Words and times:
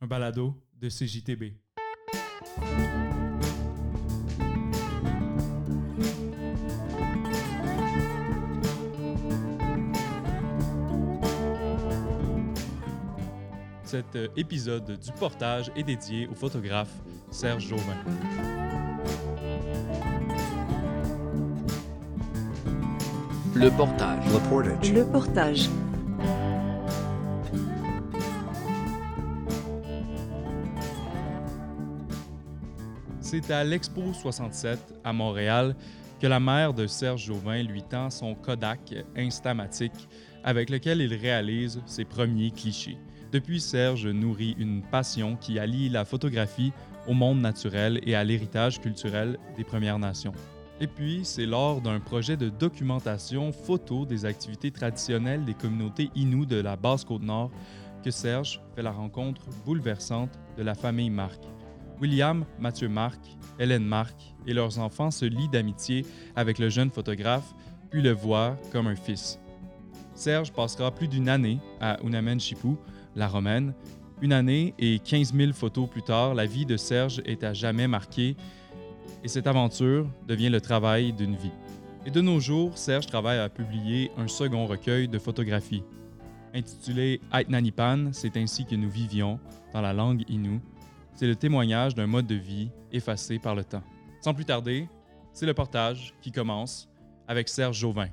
un 0.00 0.06
balado 0.06 0.54
de 0.80 0.88
CJTB. 0.88 1.54
Cet 13.82 14.16
euh, 14.16 14.28
épisode 14.36 14.98
du 14.98 15.12
portage 15.12 15.72
est 15.74 15.82
dédié 15.82 16.28
au 16.28 16.34
photographe 16.34 16.92
Serge 17.30 17.66
Jauvin. 17.66 17.96
Le 23.54 23.70
portage. 23.70 24.24
Le 24.92 25.04
portage. 25.10 25.68
C'est 33.30 33.50
à 33.50 33.62
l'Expo 33.62 34.14
67 34.14 34.78
à 35.04 35.12
Montréal 35.12 35.76
que 36.18 36.26
la 36.26 36.40
mère 36.40 36.72
de 36.72 36.86
Serge 36.86 37.26
Jauvin 37.26 37.62
lui 37.62 37.82
tend 37.82 38.08
son 38.08 38.34
Kodak 38.34 38.94
Instamatic 39.14 39.92
avec 40.42 40.70
lequel 40.70 41.02
il 41.02 41.12
réalise 41.12 41.82
ses 41.84 42.06
premiers 42.06 42.50
clichés. 42.50 42.96
Depuis, 43.30 43.60
Serge 43.60 44.06
nourrit 44.06 44.56
une 44.58 44.80
passion 44.80 45.36
qui 45.36 45.58
allie 45.58 45.90
la 45.90 46.06
photographie 46.06 46.72
au 47.06 47.12
monde 47.12 47.42
naturel 47.42 48.00
et 48.04 48.14
à 48.14 48.24
l'héritage 48.24 48.80
culturel 48.80 49.38
des 49.58 49.64
Premières 49.64 49.98
Nations. 49.98 50.32
Et 50.80 50.86
puis, 50.86 51.20
c'est 51.22 51.44
lors 51.44 51.82
d'un 51.82 52.00
projet 52.00 52.38
de 52.38 52.48
documentation 52.48 53.52
photo 53.52 54.06
des 54.06 54.24
activités 54.24 54.70
traditionnelles 54.70 55.44
des 55.44 55.52
communautés 55.52 56.08
Innu 56.16 56.46
de 56.46 56.62
la 56.62 56.76
Basse-Côte-Nord 56.76 57.50
que 58.02 58.10
Serge 58.10 58.62
fait 58.74 58.82
la 58.82 58.92
rencontre 58.92 59.42
bouleversante 59.66 60.30
de 60.56 60.62
la 60.62 60.74
famille 60.74 61.10
Marc. 61.10 61.42
William, 62.00 62.44
Mathieu 62.58 62.88
Marc, 62.88 63.20
Hélène 63.58 63.84
Marc 63.84 64.34
et 64.46 64.52
leurs 64.52 64.78
enfants 64.78 65.10
se 65.10 65.24
lient 65.24 65.48
d'amitié 65.48 66.06
avec 66.36 66.58
le 66.58 66.68
jeune 66.68 66.90
photographe, 66.90 67.54
puis 67.90 68.02
le 68.02 68.12
voient 68.12 68.56
comme 68.72 68.86
un 68.86 68.96
fils. 68.96 69.38
Serge 70.14 70.52
passera 70.52 70.90
plus 70.90 71.08
d'une 71.08 71.28
année 71.28 71.58
à 71.80 71.98
Unamen-Chipou, 72.02 72.76
la 73.14 73.28
Romaine. 73.28 73.74
Une 74.20 74.32
année 74.32 74.74
et 74.78 74.98
15 74.98 75.32
000 75.34 75.52
photos 75.52 75.88
plus 75.88 76.02
tard, 76.02 76.34
la 76.34 76.46
vie 76.46 76.66
de 76.66 76.76
Serge 76.76 77.22
est 77.24 77.44
à 77.44 77.52
jamais 77.52 77.86
marquée 77.86 78.36
et 79.22 79.28
cette 79.28 79.46
aventure 79.46 80.08
devient 80.26 80.48
le 80.50 80.60
travail 80.60 81.12
d'une 81.12 81.36
vie. 81.36 81.52
Et 82.06 82.10
de 82.10 82.20
nos 82.20 82.40
jours, 82.40 82.78
Serge 82.78 83.06
travaille 83.06 83.38
à 83.38 83.48
publier 83.48 84.10
un 84.16 84.28
second 84.28 84.66
recueil 84.66 85.08
de 85.08 85.18
photographies. 85.18 85.82
Intitulé 86.54 87.20
Aitnanipan, 87.32 88.10
c'est 88.12 88.36
ainsi 88.36 88.64
que 88.64 88.74
nous 88.74 88.88
vivions 88.88 89.38
dans 89.72 89.82
la 89.82 89.92
langue 89.92 90.24
Innu. 90.28 90.60
C'est 91.18 91.26
le 91.26 91.34
témoignage 91.34 91.96
d'un 91.96 92.06
mode 92.06 92.28
de 92.28 92.36
vie 92.36 92.70
effacé 92.92 93.40
par 93.40 93.56
le 93.56 93.64
temps. 93.64 93.82
Sans 94.20 94.34
plus 94.34 94.44
tarder, 94.44 94.88
c'est 95.32 95.46
le 95.46 95.52
portage 95.52 96.14
qui 96.22 96.30
commence 96.30 96.88
avec 97.26 97.48
Serge 97.48 97.76
Jauvin. 97.76 98.06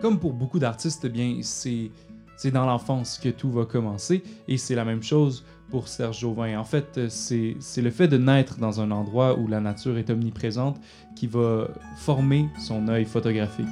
Comme 0.00 0.20
pour 0.20 0.32
beaucoup 0.32 0.60
d'artistes, 0.60 1.04
eh 1.06 1.08
bien 1.08 1.40
c'est 1.42 1.90
c'est 2.36 2.52
dans 2.52 2.66
l'enfance 2.66 3.18
que 3.18 3.30
tout 3.30 3.50
va 3.50 3.64
commencer 3.64 4.22
et 4.46 4.58
c'est 4.58 4.76
la 4.76 4.84
même 4.84 5.02
chose 5.02 5.44
pour 5.70 5.88
Serge 5.88 6.20
Jauvin. 6.20 6.56
En 6.56 6.64
fait, 6.64 7.08
c'est 7.08 7.56
c'est 7.58 7.82
le 7.82 7.90
fait 7.90 8.06
de 8.06 8.16
naître 8.16 8.58
dans 8.58 8.80
un 8.80 8.92
endroit 8.92 9.36
où 9.36 9.48
la 9.48 9.60
nature 9.60 9.98
est 9.98 10.08
omniprésente 10.08 10.80
qui 11.16 11.26
va 11.26 11.66
former 11.96 12.48
son 12.60 12.86
œil 12.86 13.06
photographique. 13.06 13.66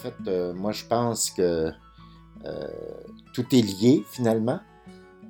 En 0.00 0.02
fait, 0.02 0.28
euh, 0.28 0.54
moi, 0.54 0.72
je 0.72 0.86
pense 0.86 1.30
que 1.30 1.70
euh, 2.46 2.68
tout 3.34 3.44
est 3.54 3.60
lié 3.60 4.02
finalement. 4.10 4.58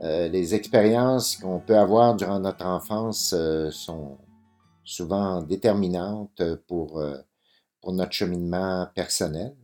Euh, 0.01 0.29
les 0.29 0.55
expériences 0.55 1.35
qu'on 1.35 1.59
peut 1.59 1.77
avoir 1.77 2.15
durant 2.15 2.39
notre 2.39 2.65
enfance 2.65 3.35
sont 3.71 4.19
souvent 4.85 5.43
déterminantes 5.43 6.41
pour, 6.69 7.03
notre 7.85 8.13
cheminement 8.13 8.87
personnel. 8.95 9.57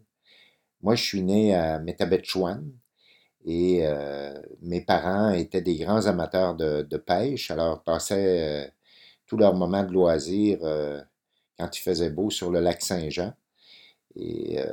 Moi, 0.83 0.97
je 0.97 1.05
suis 1.05 1.23
né 1.23 1.55
à 1.55 1.79
Metabetchouan 1.79 2.65
et 3.45 3.87
mes 4.61 4.81
parents 4.81 5.31
étaient 5.31 5.63
des 5.63 5.77
grands 5.77 6.07
amateurs 6.07 6.57
de, 6.57 6.97
pêche, 6.97 7.53
alors 7.53 7.85
passaient 7.85 8.67
euh, 8.67 8.71
tout 9.29 9.37
leur 9.37 9.55
moment 9.55 9.85
de 9.85 9.93
loisir 9.93 10.59
quand 11.57 11.79
il 11.79 11.81
faisait 11.81 12.11
beau 12.11 12.29
sur 12.29 12.51
le 12.51 12.59
lac 12.59 12.83
Saint-Jean. 12.83 13.35
Et 14.17 14.59
euh, 14.59 14.65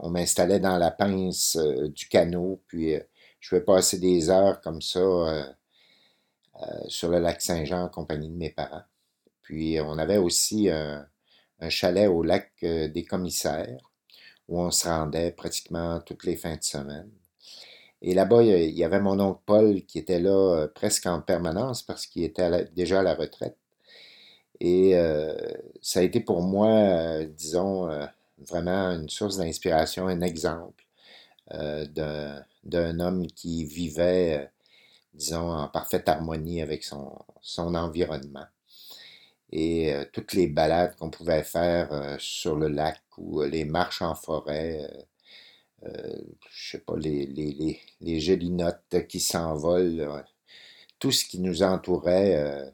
on 0.00 0.10
m'installait 0.10 0.58
dans 0.58 0.76
la 0.76 0.90
pince 0.90 1.56
euh, 1.56 1.88
du 1.88 2.08
canot, 2.08 2.60
puis 2.66 2.96
euh, 2.96 3.00
je 3.40 3.48
pouvais 3.50 3.60
passer 3.60 3.98
des 3.98 4.28
heures 4.28 4.60
comme 4.60 4.82
ça 4.82 5.00
sur 6.88 7.08
le 7.08 7.20
lac 7.20 7.40
Saint-Jean 7.40 7.84
en 7.84 7.88
compagnie 7.88 8.28
de 8.28 8.34
mes 8.34 8.50
parents. 8.50 8.82
Puis 9.42 9.78
on 9.80 9.96
avait 9.96 10.16
aussi 10.16 10.68
un, 10.70 11.06
chalet 11.68 12.08
au 12.08 12.24
lac 12.24 12.50
des 12.60 13.04
commissaires 13.08 13.78
où 14.48 14.60
on 14.60 14.72
se 14.72 14.88
rendait 14.88 15.30
pratiquement 15.30 16.00
toutes 16.00 16.24
les 16.24 16.34
fins 16.36 16.56
de 16.56 16.62
semaine. 16.64 17.10
Et 18.02 18.12
là-bas, 18.12 18.42
il 18.42 18.76
y 18.76 18.82
avait 18.82 19.00
mon 19.00 19.20
oncle 19.20 19.40
Paul 19.46 19.82
qui 19.82 20.00
était 20.00 20.18
là 20.18 20.66
presque 20.74 21.06
en 21.06 21.20
permanence 21.20 21.84
parce 21.84 22.06
qu'il 22.06 22.24
était 22.24 22.64
déjà 22.74 23.00
à 23.00 23.02
la 23.04 23.14
retraite. 23.14 23.56
Et 24.58 24.94
ça 25.80 26.00
a 26.00 26.02
été 26.02 26.18
pour 26.18 26.42
moi, 26.42 27.24
disons, 27.24 27.88
vraiment 28.46 28.90
une 28.92 29.08
source 29.08 29.36
d'inspiration, 29.38 30.06
un 30.08 30.20
exemple 30.20 30.84
euh, 31.52 31.86
d'un 32.64 33.00
homme 33.00 33.26
qui 33.28 33.64
vivait, 33.64 34.38
euh, 34.44 34.46
disons, 35.14 35.50
en 35.52 35.68
parfaite 35.68 36.08
harmonie 36.08 36.62
avec 36.62 36.84
son, 36.84 37.18
son 37.42 37.74
environnement. 37.74 38.46
Et 39.50 39.92
euh, 39.94 40.04
toutes 40.12 40.32
les 40.32 40.46
balades 40.46 40.96
qu'on 40.96 41.10
pouvait 41.10 41.42
faire 41.42 41.92
euh, 41.92 42.16
sur 42.18 42.56
le 42.56 42.68
lac 42.68 43.00
ou 43.18 43.42
les 43.42 43.64
marches 43.66 44.00
en 44.02 44.14
forêt, 44.14 44.88
je 46.50 46.70
sais 46.72 46.78
pas, 46.78 46.96
les, 46.96 47.26
les, 47.26 47.52
les, 47.52 47.80
les 48.00 48.20
gelinottes 48.20 49.06
qui 49.08 49.20
s'envolent, 49.20 50.24
tout 50.98 51.12
ce 51.12 51.24
qui 51.26 51.40
nous 51.40 51.62
entourait, 51.64 52.72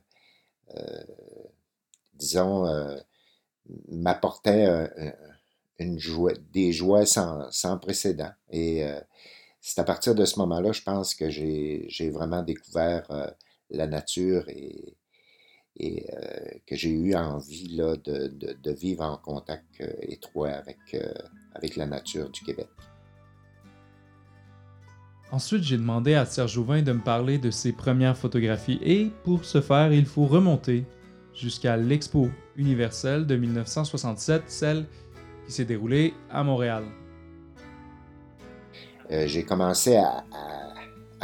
disons, 2.15 2.65
m'apportait 3.89 4.65
un- 4.67 4.91
des 5.79 6.73
joies 6.73 7.07
sans, 7.07 7.51
sans 7.51 7.79
précédent. 7.79 8.31
Et 8.51 8.85
euh, 8.85 9.01
c'est 9.61 9.81
à 9.81 9.85
partir 9.85 10.15
de 10.15 10.25
ce 10.25 10.39
moment-là, 10.41 10.73
je 10.73 10.83
pense 10.83 11.15
que 11.15 11.31
j'ai 11.31 12.11
vraiment 12.13 12.43
découvert 12.43 13.11
euh, 13.11 13.27
la 13.71 13.87
nature 13.87 14.49
et, 14.49 14.97
et 15.77 16.07
euh, 16.13 16.59
que 16.67 16.77
j'ai 16.77 16.91
eu 16.91 17.15
envie 17.15 17.77
là, 17.77 17.97
de, 17.97 18.29
de- 18.29 18.73
vivre 18.73 19.03
en 19.05 19.17
contact 19.17 19.83
étroit 20.03 20.51
avec, 20.51 20.79
avec 21.55 21.77
la 21.77 21.87
nature 21.87 22.31
du 22.31 22.43
Québec. 22.43 22.69
Ensuite, 25.33 25.65
j'ai 25.65 25.79
demandé 25.79 26.15
à 26.15 26.27
Serge 26.27 26.53
Jauvin 26.53 26.83
de 26.83 26.93
me 26.93 27.01
parler 27.03 27.39
de 27.39 27.51
ses 27.51 27.73
premières 27.73 28.17
photographies 28.17 28.79
et 28.83 29.11
pour 29.25 29.45
ce 29.45 29.61
faire, 29.61 29.93
il 29.93 30.07
faut 30.07 30.27
remonter 30.27 30.85
jusqu'à 31.35 31.77
l'Expo 31.77 32.29
universelle 32.57 33.27
de 33.27 33.35
1967, 33.35 34.45
celle 34.47 34.87
qui 35.47 35.53
s'est 35.53 35.65
déroulée 35.65 36.15
à 36.31 36.43
Montréal. 36.43 36.85
Euh, 39.11 39.27
j'ai 39.27 39.45
commencé 39.45 39.97
à, 39.97 40.25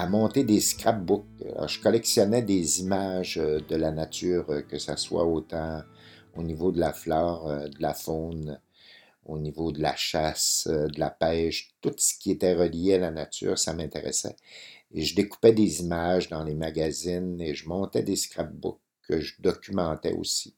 monter 0.08 0.44
des 0.44 0.60
scrapbooks. 0.60 1.26
Je 1.66 1.78
collectionnais 1.80 2.40
des 2.40 2.80
images 2.80 3.36
euh, 3.36 3.60
de 3.68 3.76
la 3.76 3.90
nature, 3.90 4.46
euh, 4.48 4.62
que 4.62 4.78
ce 4.78 4.96
soit 4.96 5.26
autant 5.26 5.82
au 6.34 6.42
niveau 6.42 6.72
de 6.72 6.80
la 6.80 6.94
flore, 6.94 7.48
de 7.48 7.82
la 7.82 7.92
faune, 7.92 8.58
au 9.26 9.38
niveau 9.38 9.72
de 9.72 9.82
la 9.82 9.94
chasse, 9.96 10.66
de 10.68 10.98
la 10.98 11.10
pêche, 11.10 11.74
tout 11.82 11.92
ce 11.98 12.14
qui 12.18 12.30
était 12.30 12.54
relié 12.54 12.94
à 12.94 12.98
la 12.98 13.10
nature, 13.10 13.58
ça 13.58 13.74
m'intéressait. 13.74 14.36
Et 14.94 15.02
je 15.02 15.14
découpais 15.14 15.52
des 15.52 15.80
images 15.80 16.28
dans 16.30 16.44
les 16.44 16.54
magazines 16.54 17.40
et 17.40 17.54
je 17.54 17.68
montais 17.68 18.02
des 18.02 18.16
scrapbooks 18.16 18.80
que 19.02 19.20
je 19.20 19.34
documentais 19.40 20.12
aussi 20.12 20.54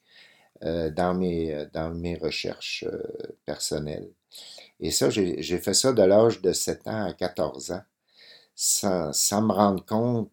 euh, 0.64 0.90
dans 0.90 1.12
mes, 1.12 1.52
euh, 1.52 1.66
dans 1.72 1.90
mes 1.90 2.14
recherches 2.14 2.84
euh, 2.86 3.02
personnelles. 3.44 4.08
Et 4.78 4.92
ça, 4.92 5.10
j'ai 5.10 5.58
fait 5.58 5.74
ça 5.74 5.92
de 5.92 6.02
l'âge 6.02 6.40
de 6.40 6.52
7 6.52 6.86
ans 6.86 7.06
à 7.06 7.12
14 7.12 7.72
ans, 7.72 7.82
sans, 8.54 9.12
sans 9.12 9.42
me 9.42 9.52
rendre 9.52 9.84
compte 9.84 10.30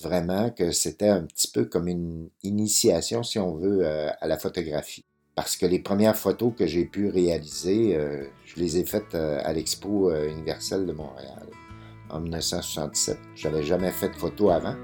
vraiment 0.00 0.50
que 0.50 0.70
c'était 0.70 1.08
un 1.08 1.22
petit 1.22 1.48
peu 1.48 1.64
comme 1.64 1.88
une 1.88 2.28
initiation, 2.42 3.22
si 3.22 3.38
on 3.38 3.54
veut, 3.56 3.86
à 3.86 4.26
la 4.26 4.38
photographie. 4.38 5.04
Parce 5.34 5.56
que 5.56 5.66
les 5.66 5.78
premières 5.78 6.16
photos 6.16 6.52
que 6.56 6.66
j'ai 6.66 6.84
pu 6.84 7.08
réaliser, 7.08 7.98
je 8.44 8.56
les 8.56 8.78
ai 8.78 8.84
faites 8.84 9.14
à 9.14 9.52
l'Expo 9.52 10.12
universelle 10.12 10.86
de 10.86 10.92
Montréal 10.92 11.46
en 12.10 12.20
1967. 12.20 13.18
J'avais 13.34 13.62
jamais 13.62 13.90
fait 13.90 14.08
de 14.08 14.16
photos 14.16 14.52
avant. 14.52 14.76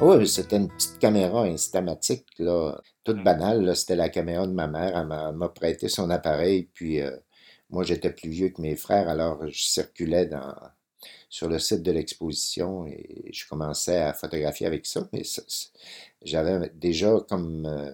Oui, 0.00 0.26
c'était 0.28 0.56
une 0.56 0.68
petite 0.68 0.98
caméra 0.98 1.44
instamatique, 1.44 2.26
là, 2.38 2.80
toute 3.04 3.22
banale. 3.22 3.74
C'était 3.76 3.96
la 3.96 4.08
caméra 4.08 4.46
de 4.46 4.52
ma 4.52 4.66
mère. 4.66 4.98
Elle 4.98 5.36
m'a 5.36 5.48
prêté 5.48 5.88
son 5.88 6.10
appareil, 6.10 6.68
puis 6.74 7.00
euh, 7.00 7.16
moi, 7.70 7.84
j'étais 7.84 8.10
plus 8.10 8.28
vieux 8.28 8.48
que 8.50 8.60
mes 8.60 8.76
frères, 8.76 9.08
alors 9.08 9.46
je 9.48 9.62
circulais 9.62 10.26
dans, 10.26 10.54
sur 11.28 11.48
le 11.48 11.58
site 11.58 11.82
de 11.82 11.90
l'exposition 11.90 12.86
et 12.86 13.30
je 13.32 13.46
commençais 13.48 13.98
à 13.98 14.12
photographier 14.12 14.66
avec 14.66 14.86
ça, 14.86 15.08
mais 15.12 15.22
j'avais 16.22 16.70
déjà 16.74 17.16
comme 17.28 17.66
euh, 17.66 17.90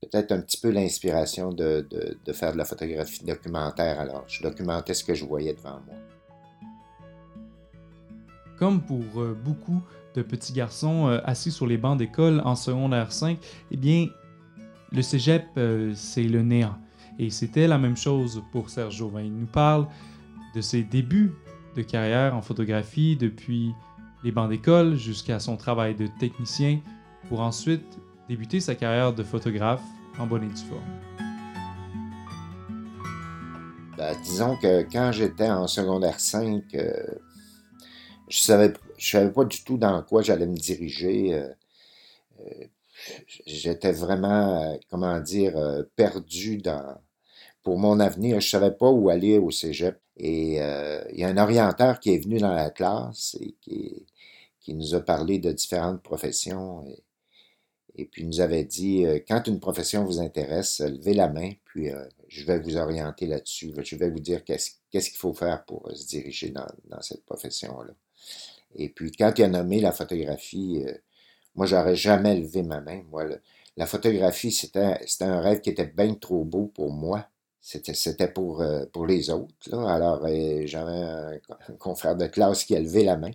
peut-être 0.00 0.32
un 0.32 0.40
petit 0.40 0.58
peu 0.58 0.70
l'inspiration 0.70 1.52
de, 1.52 1.86
de, 2.24 2.32
faire 2.32 2.52
de 2.52 2.58
la 2.58 2.64
photographie 2.64 3.24
documentaire, 3.24 4.00
alors 4.00 4.24
je 4.28 4.42
documentais 4.42 4.94
ce 4.94 5.04
que 5.04 5.14
je 5.14 5.24
voyais 5.24 5.54
devant 5.54 5.80
moi. 5.80 5.96
Comme 8.58 8.82
pour 8.84 9.20
euh, 9.20 9.34
beaucoup 9.34 9.82
de 10.14 10.22
petits 10.22 10.52
garçons 10.52 11.08
euh, 11.08 11.20
assis 11.24 11.50
sur 11.50 11.66
les 11.66 11.76
bancs 11.76 11.98
d'école 11.98 12.42
en 12.44 12.56
secondaire 12.56 13.12
5, 13.12 13.38
eh 13.70 13.76
bien, 13.76 14.08
le 14.92 15.02
cégep, 15.02 15.44
c'est 15.94 16.24
le 16.24 16.42
néant. 16.42 16.76
Et 17.20 17.30
c'était 17.30 17.68
la 17.68 17.78
même 17.78 17.96
chose 17.96 18.42
pour 18.50 18.70
Serge 18.70 18.96
Jauvin. 18.96 19.22
Il 19.22 19.32
nous 19.32 19.46
parle 19.46 19.86
de 20.54 20.60
ses 20.60 20.82
débuts 20.82 21.32
de 21.76 21.82
carrière 21.82 22.34
en 22.34 22.42
photographie 22.42 23.16
depuis 23.16 23.72
les 24.24 24.32
bancs 24.32 24.48
d'école 24.48 24.96
jusqu'à 24.96 25.38
son 25.38 25.56
travail 25.56 25.94
de 25.94 26.08
technicien 26.18 26.80
pour 27.28 27.40
ensuite 27.40 27.98
débuter 28.28 28.60
sa 28.60 28.74
carrière 28.74 29.12
de 29.12 29.22
photographe 29.22 29.82
en 30.18 30.26
bonne 30.26 30.44
et 30.44 30.48
due 30.48 30.56
forme. 30.68 30.80
Ben, 33.96 34.16
disons 34.22 34.56
que 34.56 34.82
quand 34.90 35.12
j'étais 35.12 35.50
en 35.50 35.66
secondaire 35.66 36.18
5, 36.18 36.62
euh, 36.74 36.92
je 38.28 38.38
savais, 38.38 38.72
je 39.00 39.10
savais 39.10 39.32
pas 39.32 39.44
du 39.44 39.62
tout 39.64 39.78
dans 39.78 40.02
quoi 40.02 40.22
j'allais 40.22 40.46
me 40.46 40.56
diriger. 40.56 41.34
Euh, 41.34 41.48
euh, 42.40 42.64
j'étais 43.46 43.92
vraiment, 43.92 44.78
comment 44.90 45.20
dire, 45.20 45.54
perdu 45.96 46.62
pour 47.62 47.78
mon 47.78 48.00
avenir. 48.00 48.40
Je 48.40 48.46
ne 48.46 48.50
savais 48.50 48.72
pas 48.72 48.90
où 48.90 49.10
aller 49.10 49.38
au 49.38 49.50
cégep. 49.50 50.00
Et 50.16 50.60
euh, 50.60 51.02
il 51.12 51.20
y 51.20 51.24
a 51.24 51.28
un 51.28 51.38
orienteur 51.38 51.98
qui 51.98 52.12
est 52.14 52.18
venu 52.18 52.38
dans 52.38 52.52
la 52.52 52.70
classe 52.70 53.36
et 53.40 53.54
qui, 53.60 54.06
nous 54.68 54.94
a 54.94 55.00
parlé 55.00 55.38
de 55.38 55.50
différentes 55.50 56.02
professions. 56.02 56.86
Et, 57.96 58.04
puis 58.04 58.22
il 58.22 58.28
nous 58.28 58.40
avait 58.40 58.64
dit, 58.64 59.04
euh, 59.04 59.18
quand 59.26 59.46
une 59.48 59.58
profession 59.60 60.04
vous 60.04 60.20
intéresse, 60.20 60.80
levez 60.80 61.14
la 61.14 61.28
main, 61.28 61.50
puis 61.64 61.90
euh, 61.90 62.04
je 62.28 62.44
vais 62.44 62.60
vous 62.60 62.76
orienter 62.76 63.26
là-dessus. 63.26 63.72
Je 63.82 63.96
vais 63.96 64.10
vous 64.10 64.20
dire 64.20 64.44
qu'est-ce 64.44 64.78
qu'il 64.90 65.18
faut 65.18 65.32
faire 65.32 65.64
pour 65.64 65.90
se 65.92 66.06
diriger 66.06 66.50
dans 66.50 67.02
cette 67.02 67.24
profession-là. 67.24 67.92
Et 68.74 68.88
puis 68.88 69.12
quand 69.12 69.32
il 69.36 69.44
a 69.44 69.48
nommé 69.48 69.80
la 69.80 69.92
photographie, 69.92 70.84
moi, 71.54 71.66
j'aurais 71.66 71.96
jamais 71.96 72.36
levé 72.36 72.62
ma 72.62 72.80
main. 72.80 73.02
La 73.76 73.86
photographie, 73.86 74.52
c'était 74.52 74.96
un 75.20 75.40
rêve 75.40 75.60
qui 75.60 75.70
était 75.70 75.86
bien 75.86 76.14
trop 76.14 76.44
beau 76.44 76.66
pour 76.66 76.92
moi. 76.92 77.26
C'était 77.60 78.28
pour, 78.28 78.62
euh, 78.62 78.86
pour 78.92 79.06
les 79.06 79.28
autres. 79.28 79.74
Alors, 79.74 80.24
euh, 80.24 80.62
j'avais 80.64 80.92
un, 80.92 81.38
confrère 81.78 82.16
de 82.16 82.26
classe 82.26 82.64
qui 82.64 82.74
a 82.74 82.80
levé 82.80 83.04
la 83.04 83.16
main. 83.16 83.32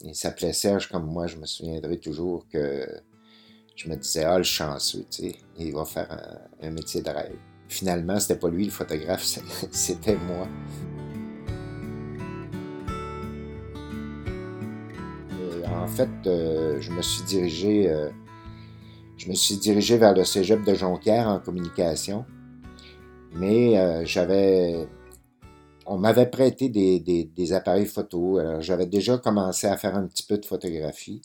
Il 0.00 0.14
s'appelait 0.14 0.52
Serge 0.52 0.88
comme 0.88 1.06
moi. 1.06 1.26
Je 1.26 1.36
me 1.36 1.46
souviendrai 1.46 1.98
toujours 1.98 2.46
que 2.48 2.86
je 3.74 3.88
me 3.88 3.96
disais, 3.96 4.24
ah, 4.24 4.38
le 4.38 4.44
chanceux, 4.44 5.04
tu 5.10 5.30
sais, 5.30 5.36
il 5.58 5.72
va 5.72 5.84
faire 5.84 6.48
un, 6.60 6.70
métier 6.70 7.02
de 7.02 7.10
rêve. 7.10 7.36
Finalement, 7.68 8.20
c'était 8.20 8.38
pas 8.38 8.48
lui 8.48 8.64
le 8.64 8.70
photographe, 8.70 9.24
c'était 9.72 10.16
moi. 10.16 10.48
En 15.74 15.86
fait, 15.86 16.08
euh, 16.26 16.80
je 16.80 16.90
me 16.90 17.02
suis 17.02 17.24
dirigé, 17.24 17.90
je 19.16 19.28
me 19.28 19.34
suis 19.34 19.56
dirigé 19.56 19.98
vers 19.98 20.14
le 20.14 20.24
cégep 20.24 20.64
de 20.64 20.74
Jonquière 20.74 21.28
en 21.28 21.40
communication. 21.40 22.24
Mais 23.32 23.78
euh, 23.78 24.04
j'avais. 24.04 24.88
On 25.86 25.98
m'avait 25.98 26.26
prêté 26.26 26.68
des, 26.68 27.52
appareils 27.52 27.86
photo. 27.86 28.38
J'avais 28.60 28.86
déjà 28.86 29.16
commencé 29.16 29.66
à 29.66 29.76
faire 29.78 29.96
un 29.96 30.06
petit 30.06 30.22
peu 30.22 30.36
de 30.36 30.44
photographie. 30.44 31.22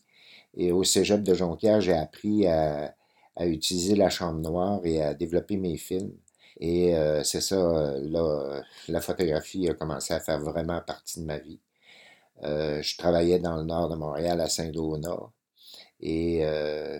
Et 0.55 0.71
au 0.71 0.83
cégep 0.83 1.21
de 1.21 1.33
Jonquière, 1.33 1.81
j'ai 1.81 1.93
appris 1.93 2.47
à, 2.47 2.95
utiliser 3.41 3.95
la 3.95 4.09
chambre 4.09 4.39
noire 4.39 4.79
et 4.85 5.01
à 5.01 5.13
développer 5.13 5.57
mes 5.57 5.75
films. 5.77 6.13
Et 6.61 6.95
euh, 6.95 7.23
c'est 7.23 7.41
ça, 7.41 7.93
la 8.87 9.01
photographie 9.01 9.67
a 9.67 9.73
commencé 9.73 10.13
à 10.13 10.19
faire 10.21 10.39
vraiment 10.39 10.79
partie 10.81 11.19
de 11.19 11.25
ma 11.25 11.39
vie. 11.39 11.59
Euh, 12.43 12.81
je 12.81 12.97
travaillais 12.97 13.39
dans 13.39 13.57
le 13.57 13.63
nord 13.63 13.89
de 13.89 13.95
Montréal, 13.95 14.41
à 14.41 14.49
Saint-Donat. 14.49 15.31
Et 16.01 16.43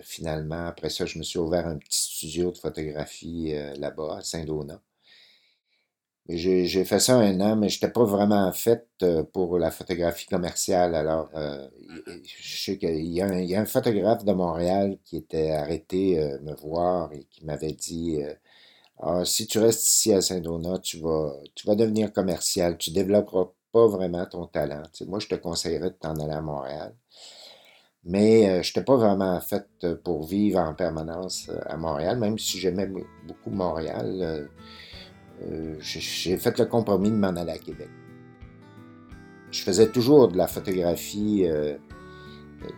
finalement, 0.02 0.66
après 0.66 0.88
ça, 0.88 1.04
je 1.04 1.18
me 1.18 1.24
suis 1.24 1.38
ouvert 1.38 1.66
un 1.66 1.76
petit 1.76 1.98
studio 1.98 2.50
de 2.52 2.56
photographie 2.56 3.52
là-bas, 3.76 4.18
à 4.18 4.22
Saint-Donat. 4.22 4.80
J'ai 6.28 6.84
fait 6.86 7.00
ça 7.00 7.16
un 7.16 7.38
an, 7.40 7.54
mais 7.56 7.68
je 7.68 7.76
n'étais 7.76 7.92
pas 7.92 8.04
vraiment 8.04 8.50
fait 8.52 8.86
euh, 9.02 9.24
pour 9.24 9.58
la 9.58 9.70
photographie 9.70 10.26
commerciale. 10.26 10.94
Alors, 10.94 11.28
euh, 11.34 11.68
je 12.24 12.64
sais 12.64 12.78
qu'il 12.78 13.04
y, 13.12 13.20
a 13.20 13.60
un 13.60 13.66
photographe 13.66 14.24
de 14.24 14.32
Montréal 14.32 14.96
qui 15.04 15.18
était 15.18 15.50
arrêté 15.50 16.18
euh, 16.18 16.38
me 16.40 16.54
voir 16.54 17.12
et 17.12 17.24
qui 17.30 17.44
m'avait 17.44 17.72
dit 17.72 18.22
ah, 19.00 19.24
si 19.24 19.46
tu 19.46 19.58
restes 19.58 19.86
ici 19.86 20.12
à 20.14 20.22
Saint-Donat, 20.22 20.78
tu 20.78 20.98
vas, 20.98 21.34
tu 21.54 21.66
vas 21.66 21.74
devenir 21.74 22.12
commercial, 22.12 22.78
tu 22.78 22.90
développeras 22.90 23.50
pas 23.74 23.86
vraiment 23.88 24.24
ton 24.24 24.46
talent. 24.46 24.82
moi, 25.08 25.18
je 25.18 25.26
te 25.28 25.34
conseillerais 25.34 25.90
de 25.90 25.96
t'en 26.00 26.14
aller 26.14 26.32
à 26.32 26.40
Montréal. 26.40 26.94
Mais 28.04 28.62
je 28.62 28.70
n'étais 28.70 28.84
pas 28.84 28.96
vraiment 28.96 29.40
fait 29.40 29.66
pour 30.04 30.24
vivre 30.24 30.60
en 30.60 30.74
permanence 30.74 31.50
à 31.66 31.76
Montréal, 31.76 32.18
même 32.18 32.38
si 32.38 32.58
j'aimais 32.58 32.86
beaucoup 33.26 33.50
Montréal 33.50 34.48
euh, 35.42 35.74
j'ai 35.80 36.36
fait 36.36 36.58
le 36.58 36.66
compromis 36.66 37.10
de 37.10 37.16
m'en 37.16 37.28
aller 37.28 37.52
à 37.52 37.58
Québec. 37.58 37.88
Je 39.50 39.62
faisais 39.62 39.90
toujours 39.90 40.28
de 40.28 40.36
la 40.36 40.46
photographie 40.46 41.44
euh, 41.46 41.76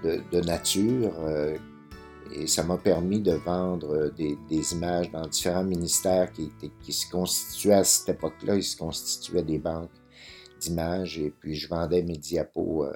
de, 0.05 0.41
nature 0.41 1.15
euh, 1.21 1.57
et 2.35 2.47
ça 2.47 2.63
m'a 2.63 2.77
permis 2.77 3.21
de 3.21 3.33
vendre 3.33 4.11
des, 4.17 4.73
images 4.73 5.11
dans 5.11 5.27
différents 5.27 5.65
ministères 5.65 6.31
qui 6.33 6.93
se 6.93 7.11
constituaient 7.11 7.75
à 7.75 7.85
cette 7.85 8.17
époque-là. 8.17 8.57
Ils 8.57 8.63
se 8.63 8.77
constituaient 8.77 9.43
des 9.43 9.59
banques 9.59 9.91
d'images 10.61 11.19
et 11.19 11.31
puis 11.31 11.55
je 11.55 11.69
vendais 11.69 12.03
mes 12.03 12.17
diapos 12.17 12.87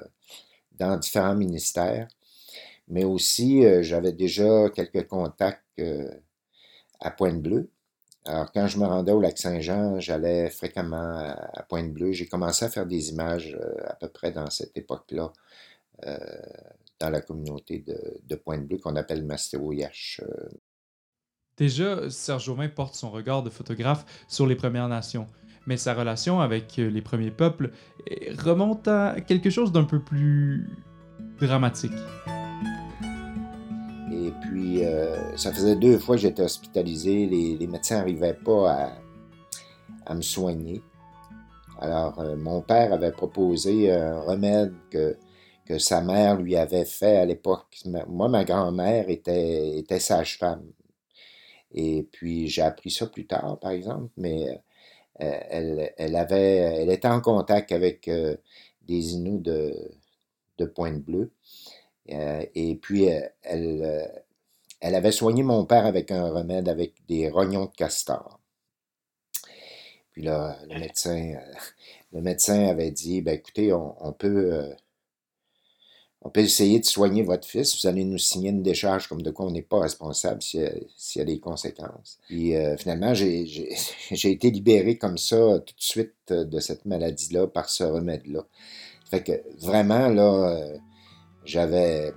dans 0.77 0.97
différents 0.97 1.35
ministères. 1.35 2.07
Mais 2.87 3.03
aussi, 3.03 3.63
j'avais 3.83 4.11
déjà 4.11 4.69
quelques 4.69 5.07
contacts 5.07 5.81
à 6.99 7.11
Pointe-Bleue 7.11 7.69
alors, 8.25 8.51
quand 8.51 8.67
je 8.67 8.77
me 8.77 8.85
rendais 8.85 9.11
au 9.11 9.19
lac 9.19 9.37
Saint-Jean, 9.37 9.99
j'allais 9.99 10.49
fréquemment 10.49 11.17
à 11.53 11.63
Pointe-Bleue. 11.63 12.11
J'ai 12.11 12.27
commencé 12.27 12.65
à 12.65 12.69
faire 12.69 12.85
des 12.85 13.09
images 13.09 13.57
euh, 13.59 13.73
à 13.87 13.95
peu 13.95 14.09
près 14.09 14.31
dans 14.31 14.49
cette 14.51 14.77
époque-là, 14.77 15.33
euh, 16.05 16.17
dans 16.99 17.09
la 17.09 17.21
communauté 17.21 17.79
de, 17.79 18.35
Pointe-Bleue 18.35 18.77
qu'on 18.77 18.95
appelle 18.95 19.25
Mastéo-Yash. 19.25 20.21
Euh. 20.23 20.49
Déjà, 21.57 22.09
Serge 22.11 22.47
Auvin 22.49 22.69
porte 22.69 22.93
son 22.93 23.09
regard 23.09 23.41
de 23.41 23.49
photographe 23.49 24.05
sur 24.27 24.45
les 24.45 24.55
Premières 24.55 24.87
Nations, 24.87 25.27
mais 25.67 25.77
sa 25.77 25.93
relation 25.93 26.41
avec 26.41 26.77
les 26.77 27.01
premiers 27.01 27.31
peuples 27.31 27.71
remonte 28.39 28.87
à 28.87 29.21
quelque 29.21 29.49
chose 29.49 29.71
d'un 29.71 29.83
peu 29.83 29.99
plus 29.99 30.67
dramatique. 31.39 31.91
Et 34.11 34.31
puis, 34.41 34.83
euh, 34.83 35.35
ça 35.37 35.51
faisait 35.51 35.75
deux 35.75 35.97
fois 35.97 36.15
que 36.15 36.21
j'étais 36.21 36.43
hospitalisé. 36.43 37.25
Les, 37.25 37.67
médecins 37.67 37.97
n'arrivaient 37.97 38.33
pas 38.33 38.91
à, 40.05 40.13
me 40.13 40.21
soigner. 40.21 40.81
Alors, 41.79 42.19
euh, 42.19 42.35
mon 42.35 42.61
père 42.61 42.93
avait 42.93 43.11
proposé 43.11 43.91
un 43.91 44.19
remède 44.21 44.73
que, 44.89 45.17
que 45.65 45.79
sa 45.79 46.01
mère 46.01 46.37
lui 46.37 46.55
avait 46.55 46.85
fait 46.85 47.17
à 47.17 47.25
l'époque. 47.25 47.77
Moi, 48.07 48.27
ma 48.27 48.43
grand-mère 48.43 49.09
était, 49.09 49.77
était 49.77 49.99
sage-femme. 49.99 50.65
Et 51.73 52.07
puis, 52.11 52.47
j'ai 52.47 52.61
appris 52.61 52.91
ça 52.91 53.07
plus 53.07 53.25
tard, 53.25 53.57
par 53.59 53.71
exemple, 53.71 54.09
mais 54.17 54.49
euh, 54.49 54.55
elle, 55.21 55.93
elle, 55.97 56.15
avait, 56.15 56.55
elle 56.55 56.89
était 56.91 57.07
en 57.07 57.21
contact 57.21 57.71
avec 57.71 58.09
des 58.09 59.13
Inuits 59.13 59.39
de, 59.39 59.91
de 60.57 60.65
Pointe-Bleue. 60.65 61.31
Euh, 62.09 62.45
et 62.55 62.75
puis, 62.75 63.11
euh, 63.11 63.21
elle, 63.43 63.81
euh, 63.83 64.05
elle 64.79 64.95
avait 64.95 65.11
soigné 65.11 65.43
mon 65.43 65.65
père 65.65 65.85
avec 65.85 66.11
un 66.11 66.29
remède 66.29 66.69
avec 66.69 67.05
des 67.07 67.29
rognons 67.29 67.65
de 67.65 67.71
castor. 67.71 68.39
Puis 70.11 70.23
là, 70.23 70.57
le 70.69 70.79
médecin, 70.79 71.35
le 72.11 72.21
médecin 72.21 72.67
avait 72.67 72.91
dit, 72.91 73.21
ben 73.21 73.35
écoutez, 73.35 73.71
on, 73.73 74.13
peut, 74.13 74.73
on 76.23 76.29
peut 76.29 76.41
essayer 76.41 76.79
de 76.79 76.85
soigner 76.85 77.23
votre 77.23 77.47
fils. 77.47 77.81
Vous 77.81 77.87
allez 77.87 78.03
nous 78.03 78.19
signer 78.19 78.51
une 78.51 78.61
décharge 78.61 79.07
comme 79.07 79.23
de 79.23 79.31
quoi 79.31 79.47
on 79.47 79.51
n'est 79.51 79.63
pas 79.63 79.79
responsable 79.79 80.41
s'il 80.41 80.61
y, 81.15 81.19
a 81.19 81.25
des 81.25 81.39
conséquences. 81.39 82.19
Puis 82.27 82.53
finalement, 82.77 83.13
j'ai 83.15 83.67
été 84.11 84.51
libéré 84.51 84.97
comme 84.97 85.17
ça 85.17 85.35
tout 85.35 85.75
de 85.75 85.81
suite 85.81 86.13
de 86.29 86.59
cette 86.59 86.85
maladie-là 86.85 87.47
par 87.47 87.69
ce 87.69 87.83
remède-là. 87.83 88.45
Fait 89.09 89.23
que 89.23 89.31
vraiment, 89.59 90.09
là, 90.09 90.67
j'avais. 91.43 92.13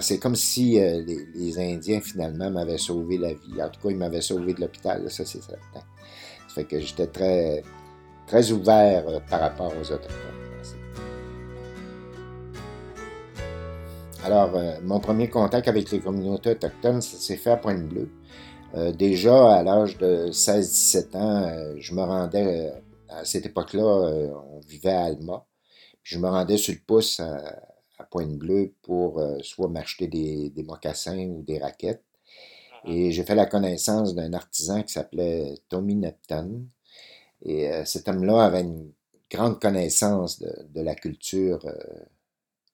C'est 0.00 0.18
comme 0.18 0.36
si 0.36 0.78
les, 0.78 1.58
Indiens, 1.58 2.00
finalement, 2.00 2.50
m'avaient 2.50 2.78
sauvé 2.78 3.18
la 3.18 3.32
vie. 3.32 3.60
En 3.60 3.68
tout 3.68 3.80
cas, 3.80 3.88
ils 3.90 3.96
m'avaient 3.96 4.20
sauvé 4.20 4.52
de 4.54 4.60
l'hôpital, 4.60 5.10
ça, 5.10 5.24
c'est 5.24 5.42
certain. 5.42 5.80
Ça 6.46 6.54
fait 6.54 6.64
que 6.64 6.78
j'étais 6.78 7.08
très, 7.08 7.64
très 8.28 8.52
ouvert 8.52 9.04
par 9.28 9.40
rapport 9.40 9.72
aux 9.76 9.90
Autochtones. 9.90 10.51
Alors, 14.24 14.54
euh, 14.54 14.78
mon 14.82 15.00
premier 15.00 15.28
contact 15.28 15.66
avec 15.66 15.90
les 15.90 15.98
communautés 15.98 16.50
autochtones, 16.50 17.02
ça 17.02 17.18
s'est 17.18 17.36
fait 17.36 17.50
à 17.50 17.56
Pointe-Bleue. 17.56 18.08
Euh, 18.76 18.92
déjà, 18.92 19.56
à 19.56 19.62
l'âge 19.64 19.98
de 19.98 20.30
16-17 20.30 21.16
ans, 21.16 21.42
euh, 21.42 21.74
je 21.78 21.92
me 21.92 22.02
rendais, 22.02 22.72
à 23.08 23.24
cette 23.24 23.46
époque-là, 23.46 23.82
on 23.82 24.60
vivait 24.60 24.92
à 24.92 25.04
Alma. 25.06 25.44
je 26.04 26.18
me 26.18 26.28
rendais 26.28 26.56
sur 26.56 26.72
le 26.74 26.80
pouce 26.86 27.20
à, 27.20 27.68
Pointe-Bleue 28.10 28.74
pour 28.82 29.22
soit 29.42 29.68
m'acheter 29.68 30.08
des, 30.08 30.50
des, 30.50 30.62
mocassins 30.64 31.18
ou 31.28 31.42
des 31.42 31.58
raquettes. 31.58 32.04
Et 32.84 33.12
j'ai 33.12 33.24
fait 33.24 33.34
la 33.36 33.46
connaissance 33.46 34.14
d'un 34.14 34.32
artisan 34.34 34.82
qui 34.82 34.92
s'appelait 34.92 35.54
Tommy 35.68 35.94
Nepton. 35.96 36.66
Et 37.44 37.70
cet 37.84 38.08
homme-là 38.08 38.44
avait 38.44 38.62
une 38.62 38.92
grande 39.30 39.60
connaissance 39.60 40.40
de, 40.40 40.52
de 40.74 40.80
la 40.80 40.94
culture, 40.94 41.60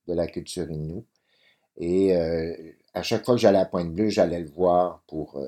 de 0.09 0.15
la 0.15 0.27
culture 0.27 0.71
inou. 0.71 1.05
Et 1.79 2.17
euh, 2.17 2.55
à 2.95 3.03
chaque 3.03 3.25
fois 3.25 3.35
que 3.35 3.41
j'allais 3.41 3.59
à 3.59 3.65
Pointe-Bleue, 3.65 4.11
j'allais 4.11 4.41
le 4.41 4.51
voir 4.51 5.03
pour, 5.07 5.37
euh, 5.37 5.47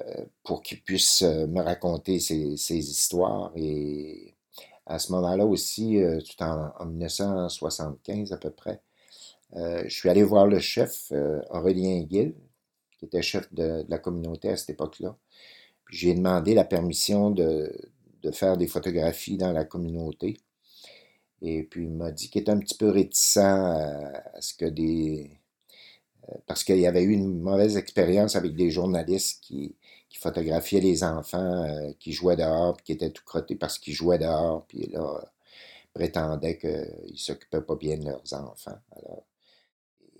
euh, 0.00 0.24
pour 0.42 0.62
qu'il 0.62 0.82
puisse 0.82 1.22
me 1.22 1.60
raconter 1.60 2.18
ses, 2.18 2.76
histoires. 2.76 3.52
Et 3.54 4.34
à 4.86 4.98
ce 4.98 5.12
moment-là 5.12 5.46
aussi, 5.46 6.00
tout 6.26 6.42
en, 6.42 6.86
1975 6.86 8.32
à 8.32 8.38
peu 8.38 8.50
près, 8.50 8.80
je 9.54 9.88
suis 9.88 10.08
allé 10.08 10.22
voir 10.22 10.46
le 10.46 10.58
chef, 10.58 11.12
Aurélien 11.50 12.06
Gill, 12.08 12.34
qui 12.98 13.04
était 13.04 13.22
chef 13.22 13.52
de, 13.52 13.84
la 13.88 13.98
communauté 13.98 14.50
à 14.50 14.56
cette 14.56 14.70
époque-là. 14.70 15.16
J'ai 15.90 16.14
demandé 16.14 16.54
la 16.54 16.64
permission 16.64 17.30
de, 17.30 17.72
de, 18.22 18.30
faire 18.30 18.56
des 18.56 18.66
photographies 18.66 19.38
dans 19.38 19.52
la 19.52 19.64
communauté. 19.64 20.38
Et 21.42 21.62
puis 21.64 21.84
il 21.84 21.90
m'a 21.90 22.10
dit 22.10 22.30
qu'il 22.30 22.42
était 22.42 22.50
un 22.50 22.58
petit 22.58 22.76
peu 22.76 22.90
réticent 22.90 23.38
à, 23.38 24.40
ce 24.40 24.54
que 24.54 24.64
des. 24.66 25.30
Euh, 26.28 26.34
parce 26.46 26.64
qu'il 26.64 26.78
y 26.78 26.86
avait 26.86 27.02
eu 27.02 27.12
une 27.12 27.40
mauvaise 27.40 27.76
expérience 27.76 28.36
avec 28.36 28.54
des 28.56 28.70
journalistes 28.70 29.42
qui, 29.42 29.76
qui 30.08 30.18
photographiaient 30.18 30.80
les 30.80 31.04
enfants 31.04 31.64
euh, 31.64 31.92
qui 32.00 32.12
jouaient 32.12 32.36
dehors, 32.36 32.76
puis 32.76 32.86
qui 32.86 32.92
étaient 32.92 33.10
tout 33.10 33.24
crottés 33.24 33.56
parce 33.56 33.78
qu'ils 33.78 33.94
jouaient 33.94 34.18
dehors, 34.18 34.64
puis 34.66 34.86
là, 34.88 35.20
prétendaient 35.94 36.58
qu'ils 36.58 37.12
ne 37.12 37.16
s'occupaient 37.16 37.62
pas 37.62 37.76
bien 37.76 37.98
de 37.98 38.04
leurs 38.04 38.32
enfants. 38.34 38.78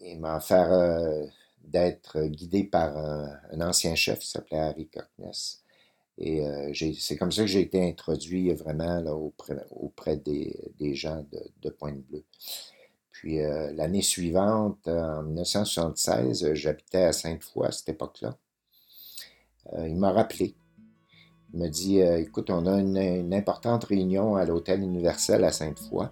Il 0.00 0.18
m'a 0.20 0.36
offert 0.36 0.72
euh, 0.72 1.24
d'être 1.62 2.20
guidé 2.26 2.64
par 2.64 2.96
un, 2.96 3.60
ancien 3.60 3.94
chef 3.94 4.20
qui 4.20 4.28
s'appelait 4.28 4.58
Harry 4.58 4.88
Cockness. 4.88 5.62
Et 6.20 6.44
euh, 6.44 6.72
c'est 6.98 7.16
comme 7.16 7.30
ça 7.30 7.42
que 7.42 7.48
j'ai 7.48 7.60
été 7.60 7.86
introduit 7.88 8.52
vraiment 8.52 9.00
là, 9.00 9.14
auprès, 9.14 9.54
auprès 9.70 10.16
des, 10.16 10.94
gens 10.94 11.24
de, 11.62 11.70
Pointe-Bleue. 11.70 12.24
Puis 13.12 13.40
euh, 13.40 13.72
l'année 13.72 14.02
suivante, 14.02 14.88
en 14.88 15.22
1976, 15.22 16.54
j'habitais 16.54 17.04
à 17.04 17.12
Sainte-Foy 17.12 17.68
à 17.68 17.72
cette 17.72 17.90
époque-là. 17.90 18.36
Euh, 19.74 19.88
il 19.88 19.96
m'a 19.96 20.10
rappelé. 20.10 20.56
Il 21.52 21.60
m'a 21.60 21.68
dit 21.68 22.00
Écoute, 22.00 22.50
on 22.50 22.66
a 22.66 22.78
une, 22.78 23.32
importante 23.32 23.84
réunion 23.84 24.36
à 24.36 24.44
l'Hôtel 24.44 24.82
Universel 24.82 25.44
à 25.44 25.52
Sainte-Foy. 25.52 26.08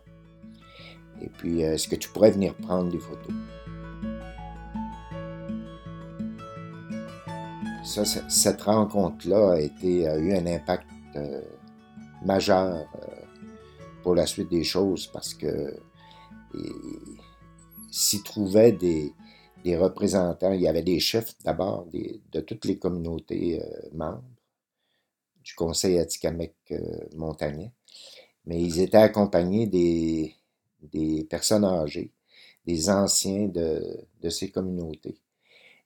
Et 1.21 1.29
puis, 1.29 1.63
est-ce 1.63 1.89
que 1.89 1.97
tu 1.97 2.09
pourrais 2.11 2.31
venir 2.31 2.55
prendre 2.55 2.91
des 2.91 2.99
photos 2.99 3.35
cette 7.87 8.63
rencontre-là 8.63 9.53
a, 9.53 10.19
eu 10.19 10.33
un 10.35 10.47
impact 10.47 10.87
euh, 11.15 11.41
majeur 12.25 12.89
euh, 12.97 13.07
pour 14.03 14.15
la 14.15 14.27
suite 14.27 14.51
des 14.51 14.65
choses 14.65 15.07
parce 15.07 15.35
que 15.35 15.79
s'y 17.91 18.23
trouvaient 18.23 18.73
des, 18.73 19.13
représentants, 19.77 20.53
il 20.53 20.61
y 20.61 20.69
avait 20.69 20.83
des 20.83 21.01
chefs 21.01 21.37
d'abord 21.45 21.87
de 21.93 22.41
toutes 22.41 22.65
les 22.65 22.79
communautés 22.79 23.61
euh, 23.61 23.89
membres 23.93 24.23
du 25.43 25.55
Conseil 25.55 25.99
Atikamek 25.99 26.55
montagnais, 27.15 27.73
mais 28.47 28.61
ils 28.61 28.81
étaient 28.81 28.97
accompagnés 28.97 29.67
des, 29.67 30.35
des 30.83 31.25
personnes 31.25 31.65
âgées, 31.65 32.11
des 32.65 32.91
anciens 32.91 33.47
de, 33.47 34.07
de 34.23 34.29
ces 34.29 34.51
communautés. 34.51 35.19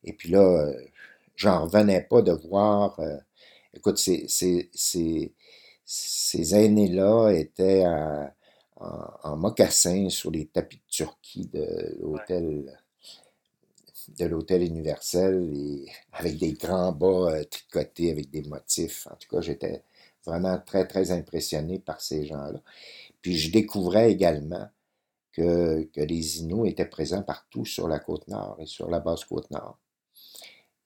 Et 0.02 0.14
puis 0.14 0.30
là, 0.30 0.72
j'en 1.40 1.64
revenais 1.64 2.02
pas 2.02 2.22
de 2.22 2.32
voir. 2.32 2.98
Euh, 3.00 3.16
écoute, 3.74 3.98
ces, 3.98 4.26
ces, 4.28 6.54
aînés-là 6.54 7.30
étaient 7.30 7.84
en, 7.86 8.30
en, 8.76 9.36
mocassin 9.36 10.08
sur 10.10 10.30
les 10.30 10.46
tapis 10.46 10.76
de 10.76 10.90
Turquie 10.90 11.46
de 11.46 11.96
l'hôtel 12.00 12.78
de 14.18 14.24
l'hôtel 14.24 14.62
universel 14.64 15.50
et 15.54 15.86
avec 16.12 16.36
des 16.38 16.54
grands 16.54 16.92
bas 16.92 17.32
euh, 17.32 17.44
tricotés 17.44 18.10
avec 18.10 18.30
des 18.30 18.42
motifs. 18.42 19.06
En 19.08 19.14
tout 19.14 19.28
cas, 19.28 19.40
j'étais 19.40 19.84
vraiment 20.26 20.58
très, 20.58 20.86
très 20.86 21.12
impressionné 21.12 21.78
par 21.78 22.00
ces 22.00 22.26
gens-là. 22.26 22.60
Puis 23.22 23.38
je 23.38 23.52
découvrais 23.52 24.10
également 24.10 24.66
que, 25.32 25.84
que 25.94 26.00
les 26.00 26.40
Inuits 26.40 26.70
étaient 26.70 26.86
présents 26.86 27.22
partout 27.22 27.64
sur 27.64 27.88
la 27.88 28.00
côte 28.00 28.26
nord 28.28 28.56
et 28.58 28.66
sur 28.66 28.90
la 28.90 29.00
basse 29.00 29.24
côte 29.24 29.50
nord. 29.50 29.78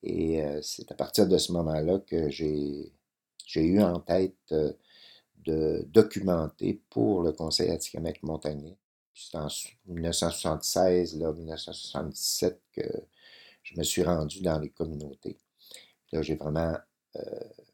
Et 0.07 0.45
c'est 0.61 0.93
à 0.93 0.95
partir 0.95 1.27
de 1.27 1.39
ce 1.39 1.51
moment-là 1.53 1.99
que 2.01 2.29
j'ai 2.29 2.93
eu 3.57 3.81
en 3.81 4.01
tête 4.01 4.55
de 5.45 5.83
documenter 5.89 6.83
pour 6.91 7.23
le 7.23 7.33
Conseil 7.33 7.71
Atikamek 7.71 8.23
montagnais. 8.23 8.77
C'est 9.15 9.39
en 9.39 9.49
1976, 9.87 11.17
là, 11.19 11.33
1977 11.33 12.61
que 12.73 12.83
je 13.63 13.79
me 13.79 13.83
suis 13.83 14.03
rendu 14.03 14.43
dans 14.43 14.59
les 14.59 14.69
communautés. 14.69 15.39
Là, 16.13 16.21
j'ai 16.21 16.35
vraiment 16.35 16.77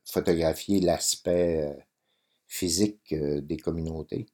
photographié 0.04 0.80
l'aspect 0.80 1.84
physique 2.46 3.12
des 3.12 3.56
communautés. 3.56 4.26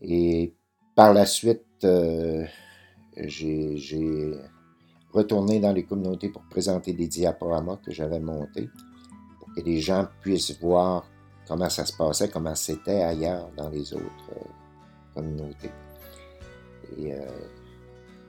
Et 0.00 0.54
par 0.94 1.12
la 1.12 1.26
suite, 1.26 1.84
j'ai 3.16 4.34
retourner 5.12 5.60
dans 5.60 5.72
les 5.72 5.84
communautés 5.84 6.28
pour 6.28 6.42
présenter 6.42 6.92
des 6.92 7.06
diaporamas 7.06 7.78
que 7.84 7.92
j'avais 7.92 8.20
montés 8.20 8.68
pour 9.38 9.54
que 9.54 9.60
les 9.60 9.80
gens 9.80 10.06
puissent 10.20 10.58
voir 10.60 11.06
comment 11.46 11.70
ça 11.70 11.86
se 11.86 11.96
passait, 11.96 12.28
comment 12.28 12.54
c'était 12.54 13.02
ailleurs 13.02 13.48
dans 13.56 13.70
les 13.70 13.92
autres 13.94 14.30
euh, 14.36 14.44
communautés. 15.14 15.70
Et 16.96 17.12
euh, 17.14 17.26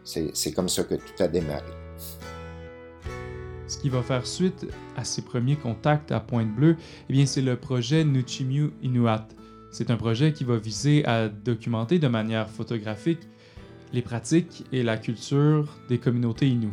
c'est 0.03 0.51
comme 0.53 0.69
ça 0.69 0.83
que 0.83 0.95
tout 0.95 1.24
a 1.24 1.27
démarré. 1.27 1.71
Ce 3.67 3.77
qui 3.77 3.89
va 3.89 4.01
faire 4.01 4.25
suite 4.25 4.65
à 4.98 5.03
ses 5.03 5.21
premiers 5.21 5.55
contacts 5.55 6.12
à 6.12 6.19
Pointe-Bleue, 6.19 6.75
eh 7.07 7.13
bien, 7.13 7.27
c'est 7.27 7.41
le 7.41 7.55
projet 7.55 8.03
Nuchimiu 8.03 8.71
Inuat. 8.81 9.27
C'est 9.71 9.91
un 9.91 9.98
projet 9.98 10.33
qui 10.33 10.43
va 10.43 10.57
viser 10.57 11.05
à 11.05 11.29
documenter 11.29 12.00
de 12.00 12.07
manière 12.07 12.50
photographique 12.50 13.19
les 13.93 14.01
pratiques 14.01 14.65
et 14.72 14.84
la 14.84 14.98
culture 14.98 15.77
des 15.89 15.98
communautés 15.98 16.48
Innu. 16.48 16.69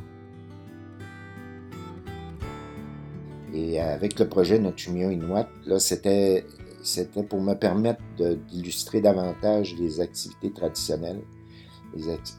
Et 3.55 3.81
avec 3.81 4.19
le 4.19 4.29
projet 4.29 4.59
Notumio 4.59 5.11
Inuit, 5.11 5.47
là, 5.65 5.79
c'était, 5.79 6.45
c'était 6.83 7.23
pour 7.23 7.41
me 7.41 7.55
permettre 7.55 8.03
d'illustrer 8.49 9.01
davantage 9.01 9.75
les 9.79 10.01
activités 10.01 10.53
traditionnelles, 10.53 11.23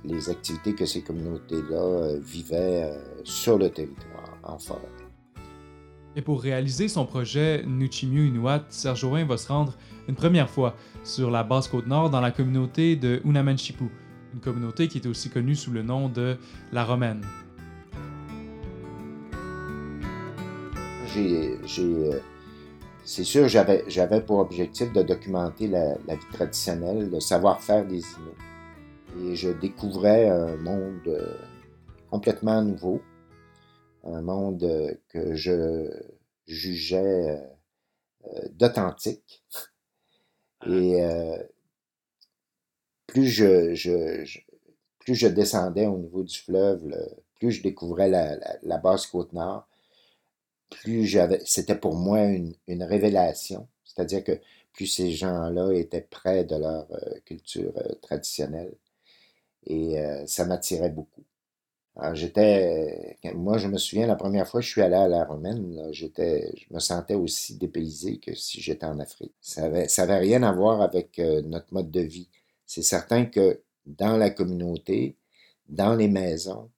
les, 0.04 0.30
activités 0.30 0.76
que 0.76 0.86
ces 0.86 1.02
communautés-là 1.02 1.82
euh, 1.82 2.20
vivaient 2.20 2.84
euh, 2.84 3.00
sur 3.24 3.58
le 3.58 3.72
territoire, 3.72 4.38
en 4.44 4.60
forêt. 4.60 4.82
Et 6.16 6.22
pour 6.22 6.42
réaliser 6.42 6.88
son 6.88 7.08
projet 7.08 7.64
Nuchimiu 7.66 8.28
Inuit, 8.28 8.62
Serge 8.70 9.04
Aubin 9.04 9.26
va 9.26 9.38
se 9.38 9.48
rendre 9.48 9.76
une 10.08 10.16
première 10.16 10.50
fois 10.50 10.76
sur 11.04 11.32
la 11.32 11.44
basse 11.44 11.68
côte 11.68 11.88
nord 11.88 12.12
dans 12.12 12.22
la 12.22 12.30
communauté 12.30 12.96
de 12.96 13.22
Unamanchipu, 13.26 13.90
une 14.34 14.40
communauté 14.40 14.88
qui 14.88 14.98
est 14.98 15.08
aussi 15.08 15.30
connue 15.30 15.56
sous 15.56 15.72
le 15.72 15.84
nom 15.84 16.10
de 16.10 16.38
la 16.72 16.84
Romaine. 16.84 17.22
J'ai, 21.14 21.58
euh, 21.80 22.20
c'est 23.04 23.24
sûr, 23.24 23.48
j'avais, 23.48 23.84
j'avais 23.88 24.22
pour 24.22 24.40
objectif 24.40 24.92
de 24.94 25.02
documenter 25.02 25.68
la, 25.68 25.96
vie 25.96 26.32
traditionnelle, 26.32 27.10
le 27.10 27.20
savoir-faire 27.20 27.86
des 27.86 28.02
Inuits. 28.02 29.32
Et 29.32 29.36
je 29.36 29.50
découvrais 29.50 30.30
un 30.30 30.58
monde 30.58 31.08
euh, 31.08 31.34
complètement 32.12 32.62
nouveau, 32.62 33.02
un 34.04 34.22
monde 34.22 34.64
euh, 34.64 34.94
que 35.10 35.34
je 35.34 35.90
jugeais 36.46 37.42
d'authentique. 38.52 39.44
Et 40.66 41.02
plus 43.08 43.26
je, 43.26 45.28
descendais 45.28 45.88
au 45.88 45.98
niveau 45.98 46.24
du 46.24 46.38
fleuve, 46.38 46.96
plus 47.36 47.52
je 47.52 47.64
découvrais 47.64 48.10
la, 48.10 48.78
basse 48.78 49.08
côte 49.08 49.34
nord, 49.34 49.68
plus 50.70 51.18
c'était 51.46 51.78
pour 51.78 51.96
moi 51.96 52.24
une, 52.24 52.84
révélation. 52.84 53.68
C'est-à-dire 53.86 54.24
que 54.24 54.40
plus 54.74 54.86
ces 54.86 55.12
gens-là 55.12 55.72
étaient 55.72 56.06
près 56.08 56.44
de 56.44 56.56
leur 56.56 56.86
euh, 56.92 57.20
culture 57.26 57.74
euh, 57.78 57.96
traditionnelle. 58.02 58.76
Et 59.66 60.00
euh, 60.00 60.28
ça 60.28 60.46
m'attirait 60.46 60.92
beaucoup. 60.92 61.24
J'étais, 62.14 63.18
moi 63.34 63.58
je 63.58 63.68
me 63.68 63.80
souviens 63.80 64.06
la 64.06 64.16
première 64.16 64.48
fois 64.48 64.60
que 64.60 64.66
je 64.68 64.70
suis 64.70 64.84
allé 64.84 64.94
à 64.94 65.08
la 65.08 65.26
Romaine, 65.26 65.92
je 65.92 66.06
me 66.70 66.80
sentais 66.80 67.16
aussi 67.16 67.56
dépaysé 67.56 68.20
que 68.20 68.36
si 68.36 68.62
j'étais 68.62 68.86
en 68.86 69.00
Afrique. 69.00 69.34
Ça 69.42 69.64
avait, 69.64 69.88
ça 69.88 70.04
avait 70.04 70.20
rien 70.20 70.44
à 70.44 70.52
voir 70.52 70.84
avec 70.84 71.18
notre 71.18 71.74
mode 71.74 71.90
de 71.90 72.02
vie. 72.02 72.30
C'est 72.68 72.84
certain 72.84 73.26
que 73.26 73.64
dans 73.88 74.18
la 74.18 74.30
communauté, 74.30 75.18
dans 75.68 75.96
les 75.96 76.08
maisons, 76.08 76.70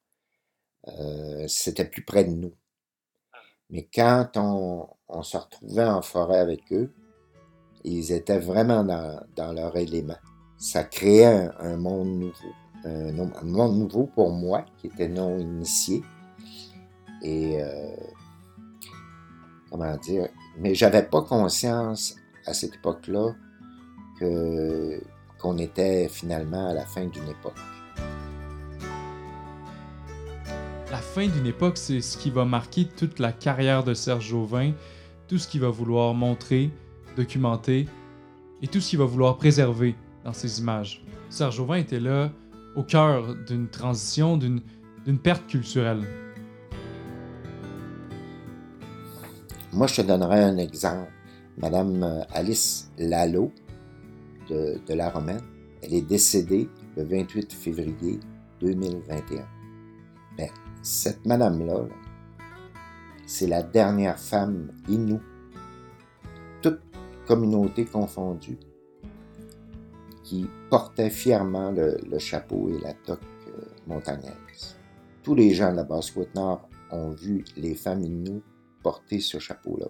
c'était 1.47 1.85
plus 1.85 2.05
près 2.05 2.23
de 2.23 2.31
nous. 2.31 2.53
Mais 3.69 3.87
quand 3.93 4.31
on, 4.35 4.87
on 5.09 5.23
se 5.23 5.37
retrouvait 5.37 5.83
en 5.83 6.01
forêt 6.01 6.39
avec 6.39 6.71
eux, 6.71 6.93
ils 7.83 8.11
étaient 8.11 8.39
vraiment 8.39 8.83
dans, 8.83 9.53
leur 9.53 9.75
élément. 9.75 10.17
Ça 10.57 10.83
créait 10.83 11.49
un, 11.59 11.77
monde 11.77 12.19
nouveau. 12.19 12.53
Un, 12.85 13.11
monde 13.43 13.77
nouveau 13.77 14.05
pour 14.05 14.31
moi, 14.31 14.65
qui 14.77 14.87
était 14.87 15.07
non 15.07 15.37
initié. 15.37 16.03
Et 17.21 17.61
euh, 17.61 17.95
comment 19.69 19.95
dire, 19.97 20.29
mais 20.57 20.75
j'avais 20.75 21.03
pas 21.03 21.21
conscience 21.21 22.15
à 22.45 22.53
cette 22.53 22.75
époque-là 22.75 23.33
que 24.19 25.01
qu'on 25.39 25.57
était 25.57 26.07
finalement 26.09 26.69
à 26.69 26.73
la 26.73 26.85
fin 26.85 27.05
d'une 27.05 27.27
époque. 27.27 27.55
La 30.91 30.97
fin 30.97 31.27
d'une 31.27 31.45
époque, 31.45 31.77
c'est 31.77 32.01
ce 32.01 32.17
qui 32.17 32.29
va 32.29 32.45
marquer 32.45 32.85
toute 32.85 33.19
la 33.19 33.31
carrière 33.31 33.83
de 33.83 33.93
Serge 33.93 34.27
Jauvin, 34.27 34.73
tout 35.27 35.37
ce 35.37 35.47
qu'il 35.47 35.61
va 35.61 35.69
vouloir 35.69 36.13
montrer, 36.13 36.71
documenter 37.15 37.87
et 38.61 38.67
tout 38.67 38.81
ce 38.81 38.89
qu'il 38.89 38.99
va 38.99 39.05
vouloir 39.05 39.37
préserver 39.37 39.95
dans 40.23 40.33
ces 40.33 40.59
images. 40.59 41.03
Serge 41.29 41.59
Auvin 41.59 41.75
était 41.75 41.99
là 41.99 42.31
au 42.75 42.83
cœur 42.83 43.35
d'une 43.47 43.69
transition, 43.69 44.37
d'une 44.37 44.61
perte 45.21 45.47
culturelle. 45.47 46.03
Moi, 49.71 49.87
je 49.87 49.97
te 49.97 50.01
donnerai 50.01 50.43
un 50.43 50.57
exemple. 50.57 51.11
Madame 51.57 52.03
euh, 52.03 52.21
Alice 52.33 52.89
Lalo 52.97 53.51
de, 54.49 54.93
La 54.93 55.09
Romaine, 55.09 55.41
elle 55.81 55.93
est 55.93 56.01
décédée 56.01 56.69
le 56.97 57.03
28 57.03 57.53
février 57.53 58.19
2021. 58.59 59.47
Mais 60.37 60.51
cette 60.81 61.25
madame-là, 61.25 61.87
c'est 63.25 63.47
la 63.47 63.63
dernière 63.63 64.19
femme 64.19 64.71
inoue 64.87 65.21
communauté 67.29 67.85
confondue, 67.85 68.57
qui 70.23 70.47
portait 70.71 71.11
fièrement 71.11 71.71
le, 71.71 72.17
chapeau 72.17 72.69
et 72.69 72.79
la 72.81 72.95
toque 72.95 73.19
euh, 73.47 73.61
montagnaise. 73.85 74.75
Tous 75.21 75.35
les 75.35 75.53
gens 75.53 75.69
de 75.69 75.75
la 75.75 75.83
Basse-Côte-Nord 75.83 76.67
ont 76.89 77.11
vu 77.11 77.45
les 77.55 77.75
femmes 77.75 78.01
Inuits 78.01 78.41
porter 78.81 79.19
ce 79.19 79.37
chapeau-là. 79.37 79.85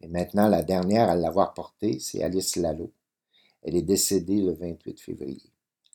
Et 0.00 0.08
maintenant, 0.08 0.48
la 0.48 0.62
dernière 0.62 1.08
à 1.08 1.16
l'avoir 1.16 1.54
porté, 1.54 1.98
c'est 1.98 2.22
Alice 2.22 2.56
Lalo. 2.56 2.92
Elle 3.62 3.76
est 3.76 3.82
décédée 3.82 4.42
le 4.42 4.52
28 4.52 5.00
février. 5.00 5.50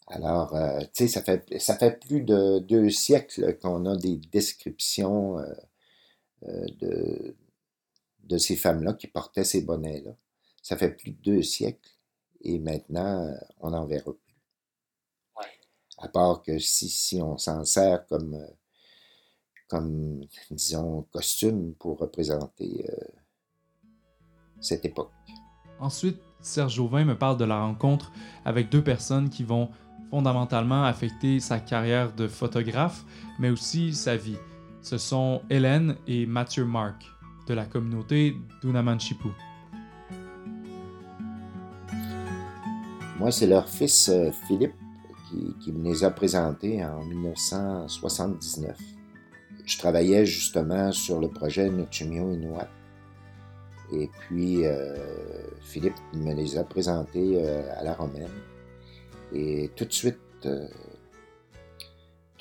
Alors, 0.08 0.56
euh, 0.56 0.80
tu 0.94 1.06
sais, 1.06 1.08
ça 1.08 1.22
fait, 1.22 1.60
ça 1.60 1.78
fait 1.78 2.00
plus 2.00 2.22
de 2.22 2.60
deux 2.60 2.90
siècles 2.90 3.58
qu'on 3.60 3.86
a 3.86 3.96
des 3.96 4.18
descriptions 4.18 5.40
euh, 5.40 6.66
de, 6.80 7.36
de 8.24 8.38
ces 8.38 8.56
femmes-là 8.56 8.94
qui 8.94 9.08
portaient 9.08 9.44
ces 9.44 9.62
bonnets-là. 9.62 10.16
Ça 10.62 10.78
fait 10.78 10.92
plus 10.92 11.12
de 11.12 11.22
deux 11.22 11.42
siècles 11.42 11.92
et 12.42 12.60
maintenant, 12.60 13.26
euh, 13.26 13.36
on 13.60 13.72
n'en 13.72 13.86
verra 13.86 14.14
plus. 14.14 14.36
À 15.98 16.08
part 16.08 16.42
que 16.42 16.58
si, 16.58 16.90
si 16.90 17.22
on 17.22 17.38
s'en 17.38 17.64
sert 17.64 18.06
comme, 18.08 18.34
euh, 18.34 18.48
comme, 19.68 20.26
disons, 20.50 21.04
costume 21.12 21.76
pour 21.76 22.00
représenter 22.00 22.86
euh, 22.90 23.21
cette 24.62 24.86
époque. 24.86 25.12
Ensuite, 25.80 26.22
Serge 26.40 26.80
Auvin 26.80 27.06
me 27.06 27.18
parle 27.18 27.38
de 27.38 27.46
la 27.46 27.60
rencontre 27.60 28.12
avec 28.46 28.70
deux 28.70 28.84
personnes 28.84 29.30
qui 29.30 29.44
vont 29.44 29.70
fondamentalement 30.10 30.84
affecter 30.84 31.40
sa 31.40 31.60
carrière 31.60 32.14
de 32.14 32.28
photographe, 32.28 33.04
mais 33.40 33.50
aussi 33.50 33.94
sa 33.94 34.16
vie. 34.16 34.38
Ce 34.82 34.98
sont 34.98 35.42
Hélène 35.50 35.96
et 36.08 36.26
Mathieu 36.26 36.66
Marc 36.66 37.06
de 37.48 37.54
la 37.54 37.66
communauté 37.66 38.36
d'Unamanchipu. 38.62 39.30
Moi, 43.20 43.32
c'est 43.32 43.48
leur 43.48 43.70
fils 43.70 44.10
euh, 44.10 44.32
Philippe 44.48 44.74
qui, 45.62 45.72
me 45.72 45.84
les 45.84 46.04
a 46.04 46.10
présentés 46.12 46.84
en 46.84 47.06
1979. 47.06 48.78
Je 49.66 49.78
travaillais 49.78 50.26
justement 50.26 50.92
sur 50.92 51.20
le 51.20 51.30
projet 51.30 51.70
Nuchimio 51.70 52.34
Inuit. 52.34 52.68
Et 53.94 54.08
puis, 54.08 54.66
euh, 54.66 54.96
Philippe 55.62 55.98
me 56.14 56.34
les 56.34 56.58
a 56.58 56.64
présentés 56.64 57.44
euh, 57.44 57.62
à 57.78 57.84
la 57.84 57.94
Romaine. 57.94 58.30
Et 59.34 59.70
tout 59.76 59.86
de 59.86 59.94
suite, 59.94 60.18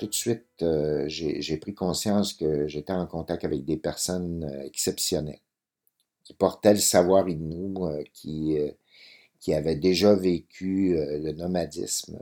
tout 0.01 0.07
de 0.07 0.15
suite, 0.15 0.63
euh, 0.63 1.05
j'ai 1.07 1.57
pris 1.57 1.75
conscience 1.75 2.33
que 2.33 2.67
j'étais 2.67 2.91
en 2.91 3.05
contact 3.05 3.43
avec 3.43 3.65
des 3.65 3.77
personnes 3.77 4.43
euh, 4.45 4.65
exceptionnelles, 4.65 5.43
qui 6.23 6.33
portaient 6.33 6.73
le 6.73 6.79
savoir 6.79 7.29
inou, 7.29 7.85
euh, 7.85 8.03
qui, 8.11 8.57
qui 9.39 9.53
avaient 9.53 9.75
déjà 9.75 10.15
vécu 10.15 10.95
le 10.95 11.31
nomadisme, 11.33 12.17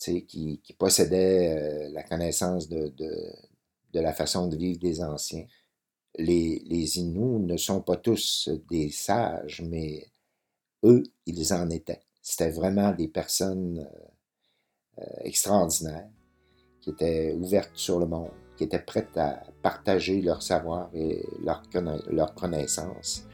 qui, 0.00 0.60
qui 0.64 0.72
possédaient 0.72 1.90
la 1.90 2.02
connaissance 2.02 2.68
de, 2.68 2.88
de, 2.88 4.00
la 4.00 4.12
façon 4.12 4.48
de 4.48 4.56
vivre 4.56 4.80
des 4.80 5.00
anciens. 5.00 5.46
Les, 6.16 6.62
les 6.66 6.98
Inuits 6.98 7.40
ne 7.40 7.56
sont 7.56 7.80
pas 7.80 7.96
tous 7.96 8.48
des 8.70 8.90
sages, 8.90 9.62
mais 9.68 10.06
eux, 10.84 11.02
ils 11.26 11.52
en 11.52 11.68
étaient. 11.70 12.02
C'était 12.22 12.50
vraiment 12.50 12.92
des 12.92 13.08
personnes 13.08 13.86
extraordinaires 15.22 16.08
qui 16.80 16.90
étaient 16.90 17.32
ouvertes 17.32 17.72
sur 17.74 17.98
le 17.98 18.06
monde, 18.06 18.30
qui 18.56 18.64
étaient 18.64 18.78
prêtes 18.78 19.16
à 19.16 19.42
partager 19.62 20.20
leur 20.20 20.42
savoir 20.42 20.90
et 20.94 21.24
leur, 21.42 21.62
leur 22.10 22.34
connaissance. 22.34 23.26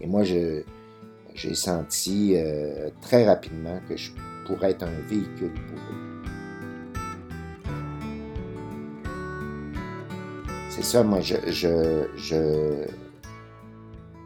Et 0.00 0.06
moi, 0.06 0.22
j'ai 0.24 0.64
senti 1.54 2.34
euh, 2.36 2.90
très 3.00 3.24
rapidement 3.24 3.80
que 3.88 3.96
je 3.96 4.12
pourrais 4.46 4.72
être 4.72 4.82
un 4.82 5.00
véhicule 5.02 5.54
pour 5.54 5.78
eux. 5.78 6.07
C'est 10.78 10.84
ça, 10.84 11.02
moi, 11.02 11.20
je, 11.20 11.34
je, 11.50 12.86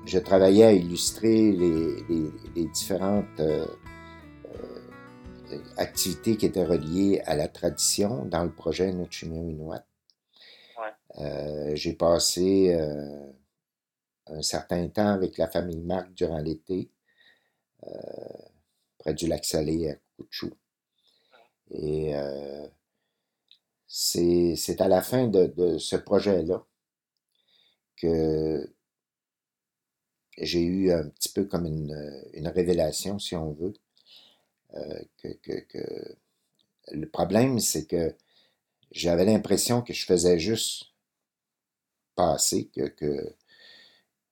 je, 0.05 0.19
travaillais 0.19 0.65
à 0.65 0.73
illustrer 0.73 1.51
les, 1.51 2.05
les, 2.55 2.67
différentes 2.67 3.41
euh, 3.41 3.67
activités 5.79 6.37
qui 6.37 6.45
étaient 6.45 6.67
reliées 6.67 7.23
à 7.25 7.37
la 7.37 7.49
tradition 7.49 8.27
dans 8.27 8.45
le 8.45 8.53
projet 8.53 8.93
Nuchimio 8.93 9.49
Inuit. 9.49 9.81
Euh, 11.21 11.75
j'ai 11.75 11.95
passé 11.95 12.75
euh, 12.75 13.33
un 14.27 14.43
certain 14.43 14.87
temps 14.89 15.09
avec 15.09 15.39
la 15.39 15.49
famille 15.49 15.81
Marc 15.81 16.13
durant 16.13 16.37
l'été, 16.37 16.91
euh, 17.87 17.89
près 18.99 19.15
du 19.15 19.27
lac 19.27 19.47
Salé 19.47 19.89
à 19.89 19.95
Kuchu. 20.19 20.53
Et 21.71 22.13
c'est 23.95 24.81
à 24.81 24.89
la 24.89 25.03
fin 25.03 25.29
de, 25.29 25.79
ce 25.79 25.97
projet-là 25.97 26.65
que 27.97 28.73
j'ai 30.39 30.63
eu 30.63 30.91
un 30.93 31.09
petit 31.11 31.29
peu 31.29 31.45
comme 31.45 31.67
une 31.67 32.49
révélation, 32.49 33.19
si 33.19 33.37
on 33.37 33.53
veut, 33.53 33.75
euh, 34.75 35.03
que, 35.19 36.17
le 36.93 37.09
problème, 37.09 37.59
c'est 37.59 37.87
que 37.87 38.15
j'avais 38.91 39.27
l'impression 39.27 39.83
que 39.83 39.93
je 39.93 40.07
faisais 40.07 40.39
juste 40.39 40.87
passer, 42.15 42.71
que, 42.75 43.35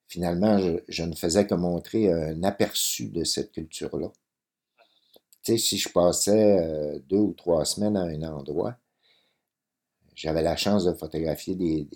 finalement, 0.09 0.59
je, 0.89 1.03
ne 1.03 1.15
faisais 1.15 1.47
que 1.47 1.55
montrer 1.55 2.11
un 2.11 2.43
aperçu 2.43 3.09
de 3.09 3.25
cette 3.25 3.53
culture-là. 3.53 4.11
Tu 5.43 5.53
sais, 5.53 5.59
si 5.59 5.79
je 5.79 5.89
passais 5.91 6.59
euh, 6.61 6.99
deux 7.01 7.19
ou 7.19 7.33
trois 7.33 7.65
semaines 7.65 7.97
à 7.97 8.03
un 8.03 8.23
endroit, 8.23 8.77
j'avais 10.21 10.43
la 10.43 10.55
chance 10.57 10.85
de 10.85 10.93
photographier 10.93 11.55
des, 11.55 11.89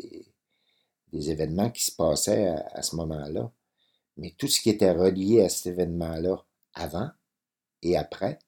des, 1.12 1.30
événements 1.30 1.70
qui 1.70 1.84
se 1.84 1.92
passaient 1.94 2.48
à 2.48 2.82
ce 2.82 2.96
moment-là. 2.96 3.52
Mais 4.16 4.34
tout 4.38 4.48
ce 4.48 4.60
qui 4.60 4.70
était 4.70 4.92
relié 4.92 5.42
à 5.42 5.48
cet 5.50 5.66
événement-là 5.66 6.44
avant, 6.72 7.10
et 7.82 7.98
après, 7.98 8.38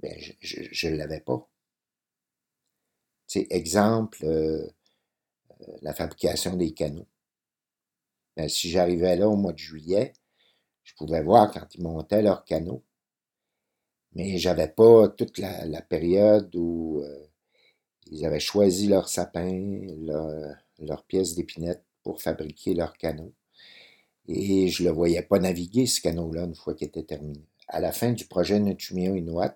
ben, 0.00 0.16
je 0.40 0.88
ne 0.88 0.96
l'avais 0.96 1.20
pas. 1.20 1.48
C'est 3.26 3.48
exemple, 3.50 4.24
euh, 4.24 4.64
euh, 5.62 5.78
la 5.82 5.92
fabrication 5.92 6.56
des 6.56 6.72
canaux. 6.72 7.08
Ben, 8.36 8.48
si 8.48 8.70
j'arrivais 8.70 9.16
là 9.16 9.28
au 9.28 9.36
mois 9.36 9.52
de 9.52 9.58
juillet, 9.58 10.12
je 10.84 10.94
pouvais 10.94 11.22
voir 11.22 11.50
quand 11.50 11.66
ils 11.74 11.82
montaient 11.82 12.22
leurs 12.22 12.44
canaux. 12.44 12.84
Mais 14.12 14.38
j'avais 14.38 14.68
pas 14.68 15.08
toute 15.08 15.38
la, 15.38 15.82
période 15.82 16.54
où 16.54 17.00
euh, 17.02 17.31
ils 18.12 18.26
avaient 18.26 18.40
choisi 18.40 18.88
leur 18.88 19.08
sapin, 19.08 19.80
leur, 20.00 20.28
leur 20.78 21.04
pièce 21.04 21.34
d'épinette 21.34 21.82
pour 22.02 22.20
fabriquer 22.20 22.74
leurs 22.74 22.96
canaux. 22.96 23.32
Et 24.28 24.68
je 24.68 24.82
ne 24.82 24.88
le 24.88 24.94
voyais 24.94 25.22
pas 25.22 25.38
naviguer, 25.38 25.86
ce 25.86 26.00
canot-là, 26.00 26.44
une 26.44 26.54
fois 26.54 26.74
qu'il 26.74 26.88
était 26.88 27.02
terminé. 27.02 27.44
À 27.68 27.80
la 27.80 27.90
fin 27.90 28.12
du 28.12 28.26
projet 28.26 28.60
Nutumio 28.60 29.14
Inuit, 29.14 29.52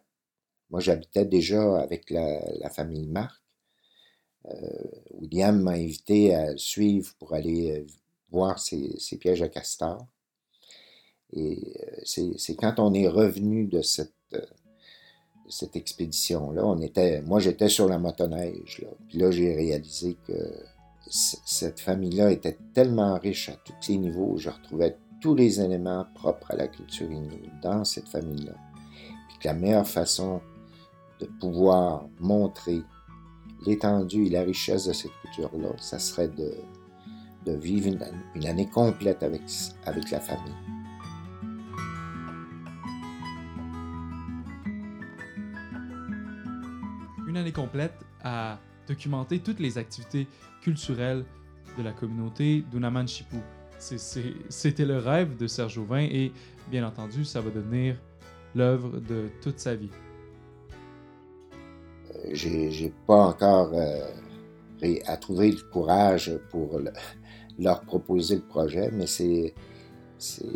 moi 0.71 0.81
j'habitais 0.81 1.27
déjà 1.27 1.81
avec 1.81 2.11
la, 2.11 2.71
famille 2.71 3.07
Marc. 3.07 3.42
Euh, 4.47 4.55
William 5.11 5.61
m'a 5.61 5.73
invité 5.73 6.35
à 6.35 6.57
suivre 6.57 7.14
pour 7.19 7.35
aller 7.35 7.73
euh, 7.73 7.87
voir 8.31 8.59
ses, 8.59 8.97
pièges 9.21 9.42
à 9.42 9.49
castor. 9.49 10.07
Et 11.33 11.75
euh, 11.83 12.33
c'est 12.37 12.57
quand 12.57 12.79
on 12.79 12.95
est 12.95 13.09
revenu 13.09 13.66
de 13.66 13.83
cette, 13.83 14.14
cette 15.49 15.77
expédition-là, 15.77 16.65
on 16.65 16.81
était, 16.81 17.23
moi 17.23 17.41
j'étais 17.41 17.69
sur 17.69 17.89
la 17.89 17.99
motoneige, 17.99 18.81
là, 18.83 18.89
puis 19.09 19.19
là 19.19 19.31
j'ai 19.31 19.55
réalisé 19.55 20.17
que 20.27 20.35
cette 21.09 21.79
famille-là 21.79 22.33
était 22.33 22.59
tellement 22.75 23.17
riche 23.19 23.49
à 23.49 23.57
tous 23.65 23.89
les 23.89 23.97
niveaux, 23.97 24.37
je 24.39 24.51
retrouvais 24.51 24.97
tous 25.21 25.35
les 25.35 25.61
éléments 25.61 26.07
propres 26.15 26.51
à 26.51 26.57
la 26.57 26.69
culture 26.69 27.11
Inuit 27.11 27.51
dans 27.63 27.85
cette 27.85 28.09
famille-là. 28.09 28.53
Puis 29.29 29.39
que 29.39 29.49
la 29.49 29.55
meilleure 29.55 29.87
façon 29.87 30.41
de 31.21 31.27
pouvoir 31.41 32.07
montrer 32.21 32.83
l'étendue 33.67 34.27
et 34.27 34.31
la 34.31 34.43
richesse 34.43 34.87
de 34.87 34.93
cette 34.93 35.13
culture-là, 35.23 35.71
ça 35.79 35.99
serait 35.99 36.29
de, 36.29 36.55
vivre 37.47 37.87
une, 37.87 38.05
une, 38.35 38.47
année 38.47 38.69
complète 38.69 39.23
avec, 39.23 39.43
avec 39.85 40.11
la 40.11 40.21
famille. 40.21 40.76
Une 47.37 47.42
année 47.42 47.53
complète 47.53 47.92
à 48.25 48.59
documenter 48.88 49.40
toutes 49.40 49.61
les 49.61 49.77
activités 49.77 50.27
culturelles 50.62 51.22
de 51.77 51.83
la 51.83 51.92
communauté 51.92 52.64
d'Unaman 52.72 53.07
Chipou. 53.07 53.37
C'était 53.79 54.87
le 54.87 54.96
rêve 54.96 55.37
de 55.37 55.46
Serge 55.46 55.77
Auvin 55.77 56.01
et 56.01 56.33
bien 56.70 56.87
entendu, 56.87 57.27
ça 57.27 57.42
va 57.42 57.51
devenir 57.51 58.01
l'œuvre 58.55 59.01
de 59.01 59.27
toute 59.42 59.59
sa 59.59 59.75
vie. 59.75 59.90
Euh, 62.14 62.31
j'ai 62.33 62.94
pas 63.07 63.27
encore 63.27 63.72
euh, 63.75 64.94
à 65.05 65.18
trouver 65.18 65.53
le 65.53 65.61
courage 65.70 66.33
pour 66.49 66.81
leur 67.59 67.83
proposer 67.83 68.37
le 68.37 68.46
projet, 68.49 68.90
mais 68.94 69.07
c'est 69.07 69.53
euh, 70.42 70.46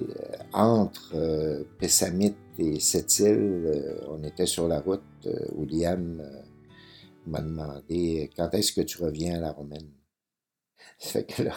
entre 0.54 1.12
euh, 1.14 1.62
Pessamit 1.78 2.34
et 2.58 2.80
Sept-Îles, 2.80 4.00
on 4.08 4.24
était 4.24 4.46
sur 4.46 4.66
la 4.66 4.80
route. 4.80 5.02
William 5.54 6.22
m'a 7.30 7.40
demandé 7.40 8.30
quand 8.36 8.50
est-ce 8.54 8.72
que 8.72 8.80
tu 8.80 9.02
reviens 9.02 9.36
à 9.36 9.40
la 9.40 9.52
Romaine? 9.52 9.90
Fait 10.98 11.24
que 11.24 11.42
là, 11.42 11.56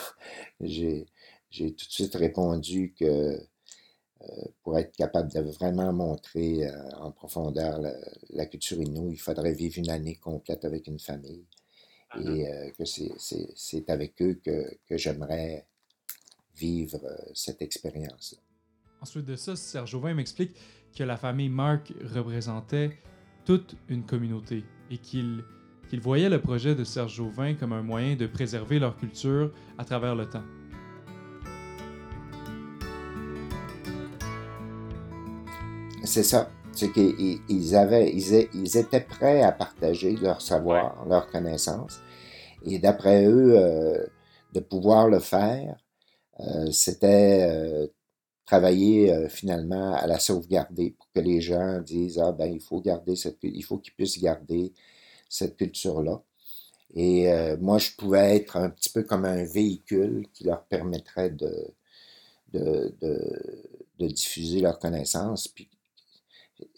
j'ai, 0.62 1.06
tout 1.52 1.86
de 1.86 1.92
suite 1.92 2.16
répondu 2.16 2.94
que 2.98 3.06
euh, 3.06 4.26
pour 4.64 4.78
être 4.78 4.96
capable 4.96 5.32
de 5.32 5.42
vraiment 5.42 5.92
montrer 5.92 6.68
euh, 6.68 6.90
en 6.98 7.12
profondeur 7.12 7.82
la, 8.30 8.46
culture 8.46 8.82
inou, 8.82 9.12
il 9.12 9.20
faudrait 9.20 9.54
vivre 9.54 9.78
une 9.78 9.90
année 9.90 10.16
complète 10.16 10.64
avec 10.66 10.88
une 10.88 11.00
famille. 11.00 11.46
Et 12.20 12.48
euh, 12.48 12.70
que 12.78 12.86
c'est, 12.86 13.90
avec 13.90 14.22
eux 14.22 14.40
que, 14.44 14.78
j'aimerais 14.92 15.66
vivre 16.56 17.02
cette 17.34 17.64
expérience-là. 17.64 18.40
Ensuite 19.02 19.26
de 19.26 19.36
ça, 19.36 19.56
Serge 19.56 19.90
Jouvin 19.90 20.14
m'explique 20.14 20.56
que 20.96 21.04
la 21.04 21.18
famille 21.18 21.50
Marc 21.50 21.92
représentait 22.04 22.92
toute 23.46 23.76
une 23.90 24.06
communauté 24.06 24.64
et 24.90 24.98
qu'il 25.00 25.44
qu'ils 25.94 26.02
voyaient 26.02 26.28
le 26.28 26.42
projet 26.42 26.74
de 26.74 26.84
Serge 26.84 27.14
Jauvin 27.14 27.54
comme 27.54 27.72
un 27.72 27.84
moyen 27.84 28.16
de 28.16 28.26
préserver 28.26 28.80
leur 28.80 28.98
culture 28.98 29.52
à 29.78 29.86
travers 29.86 30.16
le 30.16 30.28
temps. 30.28 30.42
C'est 36.04 36.24
ça. 36.24 36.50
C'est 36.72 36.92
qu'ils 36.92 37.76
avaient, 37.76 38.12
ils, 38.12 38.76
étaient 38.76 39.02
prêts 39.02 39.44
à 39.44 39.52
partager 39.52 40.16
leur 40.16 40.42
savoir, 40.42 41.06
leur 41.08 41.28
connaissance. 41.28 42.00
Et 42.66 42.80
d'après 42.80 43.28
eux, 43.28 43.54
euh, 43.56 44.04
de 44.52 44.62
pouvoir 44.62 45.08
le 45.08 45.20
faire, 45.20 45.78
euh, 46.40 46.72
c'était 46.72 47.48
euh, 47.48 47.86
travailler 48.48 49.30
finalement 49.30 49.94
à 49.94 50.08
la 50.08 50.18
sauvegarder 50.18 50.96
pour 50.98 51.08
que 51.14 51.20
les 51.20 51.40
gens 51.40 51.82
disent 51.82 52.18
ah 52.18 52.32
ben 52.32 52.52
il 52.52 52.62
faut 52.62 52.82
garder 52.82 53.16
cette, 53.16 53.38
il 53.44 53.64
faut 53.64 53.78
qu'ils 53.78 53.94
puissent 53.94 54.20
garder 54.20 54.74
cette 55.34 55.58
culture-là. 55.58 56.22
Et 56.94 57.32
euh, 57.32 57.58
moi, 57.60 57.80
je 57.80 57.92
pouvais 57.98 58.36
être 58.36 58.56
un 58.56 58.70
petit 58.70 58.90
peu 58.90 59.02
comme 59.02 59.26
un 59.26 59.44
véhicule 59.44 60.28
qui 60.32 60.44
leur 60.44 60.64
permettrait 60.66 61.32
de, 61.32 61.74
diffuser 64.00 64.60
leurs 64.60 64.78
connaissances. 64.78 65.52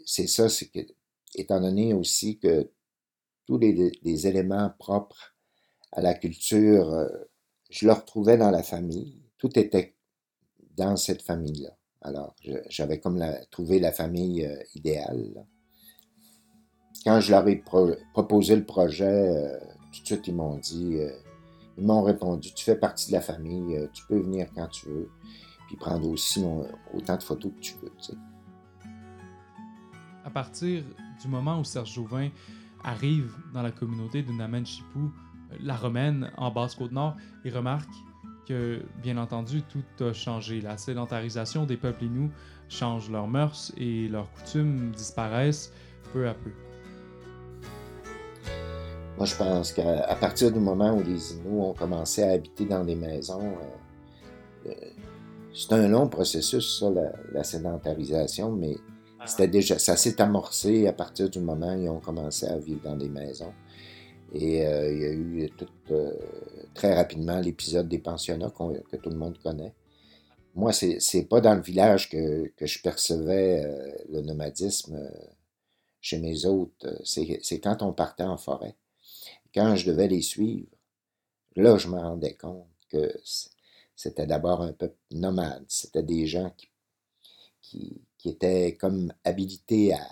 C'est 0.05 0.27
ça, 0.27 0.47
c'est 0.47 0.67
que, 0.67 0.79
étant 1.35 1.59
donné 1.59 1.93
aussi 1.93 2.39
que 2.39 2.71
tous 3.45 3.57
les, 3.57 4.27
éléments 4.27 4.71
propres 4.79 5.35
à 5.91 6.01
la 6.01 6.13
culture, 6.13 6.93
euh, 6.93 7.09
je 7.69 7.85
le 7.85 7.91
retrouvais 7.91 8.37
dans 8.37 8.51
la 8.51 8.63
famille. 8.63 9.21
Tout 9.37 9.59
était 9.59 9.95
dans 10.77 10.95
cette 10.95 11.23
famille-là. 11.23 11.75
Alors, 12.01 12.35
j'avais 12.69 12.99
comme 12.99 13.21
trouvé 13.51 13.79
la 13.79 13.91
famille 13.91 14.45
euh, 14.45 14.63
idéale 14.75 15.45
quand 17.05 17.21
je 17.21 17.31
leur 17.31 17.47
ai 17.47 17.63
proposé 18.13 18.55
le 18.55 18.63
projet, 18.63 19.05
euh, 19.05 19.59
tout 19.91 20.01
de 20.01 20.05
suite, 20.05 20.27
ils 20.27 20.35
m'ont 20.35 20.57
dit, 20.57 20.95
euh, 20.95 21.11
ils 21.77 21.85
m'ont 21.85 22.01
répondu, 22.01 22.51
tu 22.53 22.65
fais 22.65 22.75
partie 22.75 23.07
de 23.07 23.13
la 23.13 23.21
famille, 23.21 23.77
euh, 23.77 23.87
tu 23.93 24.03
peux 24.07 24.19
venir 24.19 24.47
quand 24.55 24.67
tu 24.67 24.87
veux, 24.87 25.09
puis 25.67 25.75
prendre 25.75 26.09
aussi 26.09 26.43
autant 26.93 27.15
de 27.15 27.23
photos 27.23 27.51
que 27.55 27.61
tu 27.61 27.75
veux. 27.81 27.91
À 30.25 30.29
partir 30.31 30.83
du 31.21 31.27
moment 31.27 31.59
où 31.59 31.63
Serge 31.63 31.93
Jauvin 31.93 32.29
arrive 32.83 33.31
dans 33.53 33.61
la 33.61 33.71
communauté 33.71 34.23
de 34.23 34.31
Namen 34.31 34.65
Chipou, 34.65 35.11
la 35.61 35.75
romaine 35.75 36.31
en 36.37 36.49
Basse-Côte-Nord, 36.49 37.15
il 37.45 37.55
remarque 37.55 37.93
que, 38.47 38.81
bien 39.03 39.17
entendu, 39.17 39.61
tout 39.61 40.03
a 40.03 40.11
changé. 40.11 40.59
La 40.59 40.77
sédentarisation 40.77 41.65
des 41.65 41.77
peuples 41.77 42.05
inuits 42.05 42.31
change 42.67 43.11
leurs 43.11 43.27
mœurs 43.27 43.71
et 43.77 44.07
leurs 44.07 44.31
coutumes 44.33 44.91
disparaissent 44.91 45.71
peu 46.11 46.27
à 46.27 46.33
peu. 46.33 46.51
Moi, 49.17 49.25
je 49.25 49.35
pense 49.35 49.71
qu'à 49.71 50.15
partir 50.19 50.51
du 50.51 50.59
moment 50.59 50.93
où 50.93 51.01
les 51.01 51.33
Inuits 51.33 51.61
ont 51.61 51.73
commencé 51.73 52.21
à 52.21 52.31
habiter 52.31 52.65
dans 52.65 52.83
des 52.83 52.95
maisons, 52.95 53.55
euh, 54.65 54.69
euh, 54.71 54.73
c'est 55.53 55.71
un 55.71 55.87
long 55.87 56.09
processus, 56.09 56.79
ça, 56.79 56.91
la, 57.31 57.43
sédentarisation, 57.45 58.51
mais 58.51 58.75
ah. 59.19 59.25
c'était 59.25 59.47
déjà, 59.47 59.79
ça 59.79 59.95
s'est 59.95 60.19
amorcé 60.21 60.85
à 60.87 60.91
partir 60.91 61.29
du 61.29 61.39
moment 61.39 61.73
où 61.75 61.81
ils 61.81 61.89
ont 61.89 62.01
commencé 62.01 62.45
à 62.45 62.57
vivre 62.57 62.81
dans 62.83 62.97
des 62.97 63.07
maisons. 63.07 63.53
Et 64.33 64.67
euh, 64.67 64.91
il 64.91 64.99
y 64.99 65.05
a 65.05 65.11
eu 65.13 65.49
tout, 65.55 65.93
très 66.73 66.93
rapidement 66.93 67.39
l'épisode 67.39 67.87
des 67.87 67.99
pensionnats 67.99 68.51
que 68.91 68.97
tout 68.97 69.09
le 69.09 69.15
monde 69.15 69.37
connaît. 69.41 69.73
Moi, 70.55 70.73
c'est 70.73 71.27
pas 71.29 71.39
dans 71.39 71.55
le 71.55 71.61
village 71.61 72.09
que, 72.09 72.51
que 72.57 72.65
je 72.65 72.81
percevais 72.81 73.63
le 74.09 74.21
nomadisme 74.21 75.09
chez 76.01 76.19
mes 76.19 76.45
autres. 76.45 77.01
C'est 77.05 77.59
quand 77.61 77.81
on 77.81 77.93
partait 77.93 78.23
en 78.23 78.37
forêt 78.37 78.75
quand 79.55 79.75
je 79.77 79.89
devais 79.89 80.09
les 80.09 80.21
suivre, 80.21 80.67
là, 81.55 81.77
je 81.77 81.87
me 81.87 81.97
rendais 81.97 82.35
compte 82.35 82.67
que 82.89 83.17
c'était 83.95 84.27
d'abord 84.27 84.61
un 84.61 84.73
peuple 84.73 84.97
nomade. 85.11 85.63
C'était 85.69 86.03
des 86.03 86.27
gens 86.27 86.53
qui, 87.61 88.01
qui, 88.17 88.29
étaient 88.29 88.75
comme 88.75 89.13
habilités 89.23 89.93
à, 89.93 90.07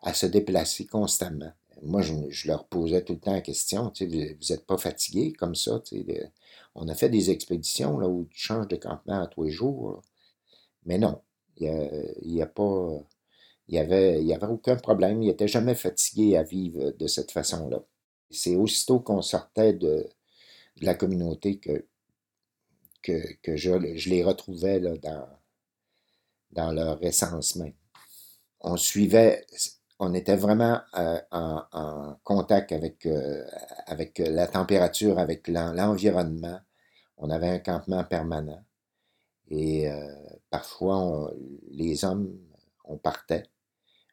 à, 0.00 0.14
se 0.14 0.26
déplacer 0.26 0.86
constamment. 0.86 1.52
Moi, 1.82 2.02
je, 2.02 2.48
leur 2.48 2.66
posais 2.66 3.04
tout 3.04 3.14
le 3.14 3.20
temps 3.20 3.32
la 3.32 3.40
question, 3.40 3.90
tu 3.90 4.10
sais, 4.10 4.36
vous 4.40 4.46
n'êtes 4.48 4.66
pas 4.66 4.78
fatigués 4.78 5.32
comme 5.32 5.54
ça? 5.54 5.82
On 6.74 6.88
a 6.88 6.94
fait 6.94 7.08
des 7.08 7.30
expéditions 7.30 7.98
là, 7.98 8.08
où 8.08 8.26
tu 8.30 8.40
changes 8.40 8.68
de 8.68 8.76
campement 8.76 9.20
à 9.22 9.26
tous 9.26 9.44
les 9.44 9.50
jours. 9.50 10.02
Mais 10.86 10.98
non, 10.98 11.20
il 11.58 12.22
n'y 12.24 12.42
a, 12.42 12.46
pas... 12.46 12.88
Il 13.68 13.78
avait, 13.78 14.32
avait 14.32 14.46
aucun 14.46 14.76
problème. 14.76 15.22
Ils 15.22 15.26
n'étaient 15.26 15.48
jamais 15.48 15.74
fatigués 15.74 16.36
à 16.36 16.42
vivre 16.42 16.92
de 16.92 17.06
cette 17.06 17.30
façon-là. 17.32 17.82
C'est 18.30 18.56
aussitôt 18.56 19.00
qu'on 19.00 19.22
sortait 19.22 19.72
de, 19.72 20.08
la 20.80 20.94
communauté 20.94 21.58
que, 21.58 21.84
que, 23.02 23.56
je, 23.56 23.96
je, 23.96 24.10
les 24.10 24.22
retrouvais 24.22 24.78
là, 24.80 24.96
dans, 24.98 25.28
dans 26.52 26.72
leur 26.72 27.02
essence 27.02 27.58
on 28.60 28.76
suivait, 28.76 29.46
on 29.98 30.14
était 30.14 30.36
vraiment 30.36 30.80
euh, 30.96 31.20
en, 31.30 32.16
contact 32.24 32.72
avec, 32.72 33.06
euh, 33.06 33.44
avec 33.86 34.18
la 34.18 34.46
température, 34.46 35.18
avec 35.18 35.48
l'environnement. 35.48 36.60
On 37.16 37.30
avait 37.30 37.48
un 37.48 37.58
campement 37.58 38.04
permanent. 38.04 38.62
Et 39.48 39.90
euh, 39.90 40.12
parfois, 40.50 41.32
les 41.70 42.04
hommes, 42.04 42.38
on 42.84 42.96
partait. 42.96 43.44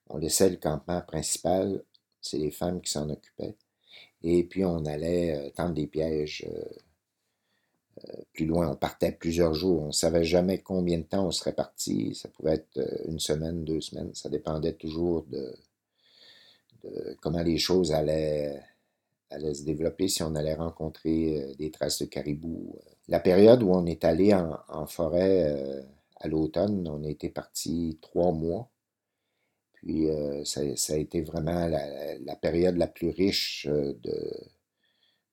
On 0.07 0.17
laissait 0.17 0.49
le 0.49 0.57
campement 0.57 1.01
principal. 1.01 1.83
C'est 2.21 2.37
les 2.37 2.51
femmes 2.51 2.81
qui 2.81 2.91
s'en 2.91 3.09
occupaient. 3.09 3.55
Et 4.25 4.43
puis, 4.43 4.65
on 4.65 4.85
allait 4.85 5.51
tendre 5.55 5.75
des 5.75 5.87
pièges 5.87 6.45
plus 8.33 8.45
loin. 8.45 8.71
On 8.71 8.75
partait 8.75 9.11
plusieurs 9.11 9.53
jours. 9.53 9.83
On 9.83 9.87
ne 9.87 9.91
savait 9.91 10.25
jamais 10.25 10.59
combien 10.59 10.97
de 10.97 11.03
temps 11.03 11.27
on 11.27 11.31
serait 11.31 11.53
parti. 11.53 12.15
Ça 12.15 12.27
pouvait 12.29 12.55
être 12.55 13.07
une 13.07 13.19
semaine, 13.19 13.63
deux 13.63 13.81
semaines. 13.81 14.13
Ça 14.13 14.29
dépendait 14.29 14.73
toujours 14.73 15.25
de, 15.29 15.55
comment 17.21 17.41
les 17.41 17.57
choses 17.57 17.91
allaient, 17.91 18.61
se 19.31 19.63
développer, 19.63 20.07
si 20.07 20.23
on 20.23 20.35
allait 20.35 20.53
rencontrer 20.53 21.41
euh, 21.41 21.55
des 21.55 21.71
traces 21.71 21.99
de 21.99 22.05
caribou. 22.05 22.75
La 23.07 23.19
période 23.19 23.63
où 23.63 23.71
on 23.71 23.85
est 23.85 24.05
allé 24.05 24.33
en, 24.33 24.85
forêt 24.85 25.53
euh, 25.53 25.81
à 26.17 26.27
l'automne, 26.27 26.87
on 26.87 27.03
été 27.03 27.29
parti 27.29 27.97
trois 28.01 28.31
mois. 28.31 28.69
Puis 29.85 30.09
euh, 30.09 30.43
ça, 30.45 30.61
a 30.61 30.97
été 30.97 31.21
vraiment 31.21 31.67
la, 31.67 32.35
période 32.35 32.75
la 32.75 32.87
plus 32.87 33.09
riche 33.09 33.67
de, 33.67 34.31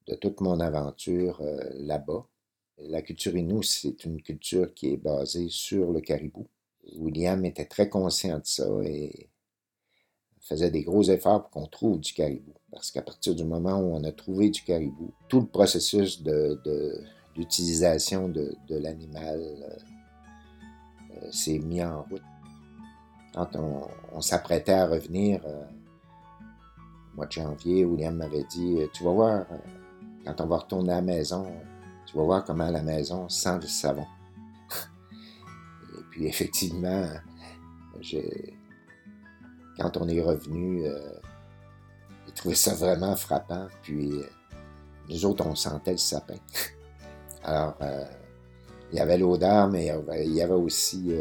de 0.08 0.14
toute 0.16 0.42
mon 0.42 0.60
aventure 0.60 1.42
là-bas. 1.74 2.26
La 2.78 3.00
culture 3.00 3.34
Innu, 3.34 3.62
c'est 3.62 4.04
une 4.04 4.20
culture 4.20 4.74
qui 4.74 4.92
est 4.92 4.96
basée 4.98 5.48
sur 5.48 5.92
le 5.92 6.00
caribou. 6.00 6.48
William 6.96 7.44
était 7.44 7.64
très 7.64 7.88
conscient 7.88 8.38
de 8.38 8.46
ça 8.46 8.68
et 8.84 9.30
faisait 10.42 10.70
des 10.70 10.82
gros 10.82 11.04
efforts 11.04 11.42
pour 11.42 11.50
qu'on 11.50 11.66
trouve 11.66 12.00
du 12.00 12.12
caribou. 12.12 12.52
Parce 12.70 12.90
qu'à 12.90 13.02
partir 13.02 13.34
du 13.34 13.44
moment 13.44 13.78
où 13.78 13.94
on 13.94 14.04
a 14.04 14.12
trouvé 14.12 14.50
du 14.50 14.62
caribou, 14.62 15.12
tout 15.28 15.40
le 15.40 15.46
processus 15.46 16.22
d'utilisation 17.34 18.28
de, 18.28 18.56
l'animal 18.68 19.40
euh, 19.40 19.76
euh, 21.22 21.30
s'est 21.30 21.58
mis 21.58 21.82
en 21.82 22.02
route. 22.02 22.22
Quand 23.34 23.56
on, 23.56 24.20
s'apprêtait 24.20 24.72
à 24.72 24.86
revenir, 24.86 25.40
euh, 25.46 25.64
au 27.12 27.16
mois 27.16 27.26
de 27.26 27.32
janvier, 27.32 27.84
William 27.84 28.14
m'avait 28.14 28.44
dit 28.44 28.78
Tu 28.92 29.04
vas 29.04 29.12
voir, 29.12 29.46
quand 30.24 30.40
on 30.40 30.46
va 30.46 30.58
retourner 30.58 30.92
à 30.92 30.96
la 30.96 31.02
maison, 31.02 31.46
tu 32.06 32.16
vas 32.16 32.24
voir 32.24 32.44
comment 32.44 32.70
la 32.70 32.82
maison 32.82 33.28
sent 33.28 33.58
le 33.60 33.66
savon. 33.68 34.06
Et 35.98 36.02
puis 36.10 36.26
effectivement, 36.26 37.06
quand 39.78 39.96
on 39.96 40.08
est 40.08 40.20
revenu, 40.20 40.86
euh, 40.86 40.98
j'ai 42.26 42.32
trouvé 42.34 42.54
ça 42.54 42.74
vraiment 42.74 43.16
frappant. 43.16 43.66
Puis 43.82 44.12
euh, 44.12 44.26
nous 45.08 45.24
autres, 45.24 45.46
on 45.46 45.54
sentait 45.54 45.92
le 45.92 45.98
sapin. 45.98 46.36
Alors, 47.44 47.76
euh, 47.80 48.04
il 48.92 48.98
y 48.98 49.00
avait 49.00 49.18
l'odeur, 49.18 49.68
mais 49.68 49.90
il 50.24 50.34
y 50.34 50.42
avait 50.42 50.52
aussi 50.52 51.14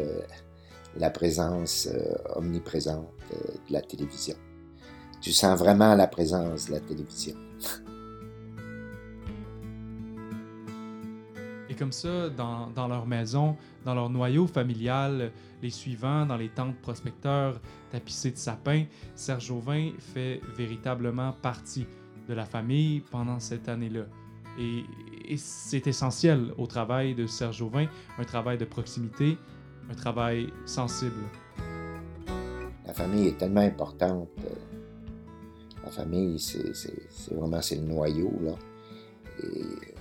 la 0.96 1.10
présence 1.10 1.88
omniprésente 2.36 3.08
de 3.30 3.72
la 3.72 3.80
télévision. 3.80 4.36
Tu 5.20 5.32
sens 5.32 5.58
vraiment 5.58 5.94
la 5.94 6.06
présence 6.06 6.66
de 6.66 6.72
la 6.72 6.80
télévision. 6.80 7.36
Et 11.68 11.74
comme 11.74 11.92
ça, 11.92 12.28
dans, 12.28 12.68
dans, 12.68 12.86
leur 12.86 13.06
maison, 13.06 13.56
dans 13.86 13.94
leur 13.94 14.10
noyau 14.10 14.46
familial, 14.46 15.32
les 15.62 15.70
suivants, 15.70 16.26
dans 16.26 16.36
les 16.36 16.50
tentes 16.50 16.76
prospecteurs 16.82 17.58
tapissées 17.90 18.32
de 18.32 18.36
sapins, 18.36 18.84
Serge 19.14 19.50
Auvin 19.50 19.92
fait 19.98 20.40
véritablement 20.54 21.32
partie 21.32 21.86
de 22.28 22.34
la 22.34 22.44
famille 22.44 23.00
pendant 23.00 23.40
cette 23.40 23.68
année-là. 23.68 24.04
Et, 24.58 24.84
c'est 25.38 25.86
essentiel 25.86 26.52
au 26.58 26.66
travail 26.66 27.14
de 27.14 27.26
Serge 27.26 27.62
Auvin, 27.62 27.86
un 28.18 28.24
travail 28.24 28.58
de 28.58 28.66
proximité, 28.66 29.38
un 29.92 29.94
travail 29.94 30.52
sensible. 30.64 31.22
La 32.86 32.94
famille 32.94 33.28
est 33.28 33.38
tellement 33.38 33.60
importante. 33.60 34.28
La 35.84 35.90
famille, 35.90 36.38
c'est 36.38 37.34
vraiment 37.34 37.60
le 37.70 37.80
noyau. 37.80 38.32
Là. 38.42 38.54
Et 39.42 39.92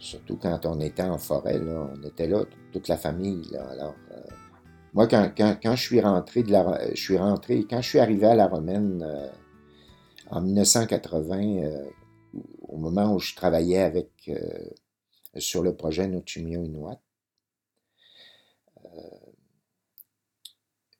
Surtout 0.00 0.36
quand 0.36 0.64
on 0.64 0.80
était 0.80 1.02
en 1.02 1.18
forêt, 1.18 1.58
là, 1.58 1.90
on 1.92 2.02
était 2.06 2.28
là, 2.28 2.44
toute 2.72 2.86
la 2.88 2.96
famille. 2.96 3.42
Là. 3.50 3.66
Alors, 3.70 3.94
euh, 4.12 4.20
moi, 4.94 5.08
quand, 5.08 5.32
quand, 5.36 5.74
je 5.74 5.82
suis 5.82 6.00
rentré 6.00 6.44
de 6.44 6.52
la, 6.52 6.94
je 6.94 7.00
suis 7.00 7.18
rentré, 7.18 7.66
quand 7.68 7.80
je 7.80 7.88
suis 7.88 7.98
arrivé 7.98 8.26
à 8.26 8.36
la 8.36 8.46
Romaine 8.46 9.02
euh, 9.04 9.28
en 10.30 10.40
1980, 10.40 11.64
euh, 11.64 11.84
au 12.62 12.76
moment 12.76 13.12
où 13.12 13.18
je 13.18 13.34
travaillais 13.34 13.82
avec 13.82 14.30
sur 15.36 15.62
le 15.62 15.74
projet 15.74 16.06
Notumio 16.06 16.62
Inuit, 16.62 16.98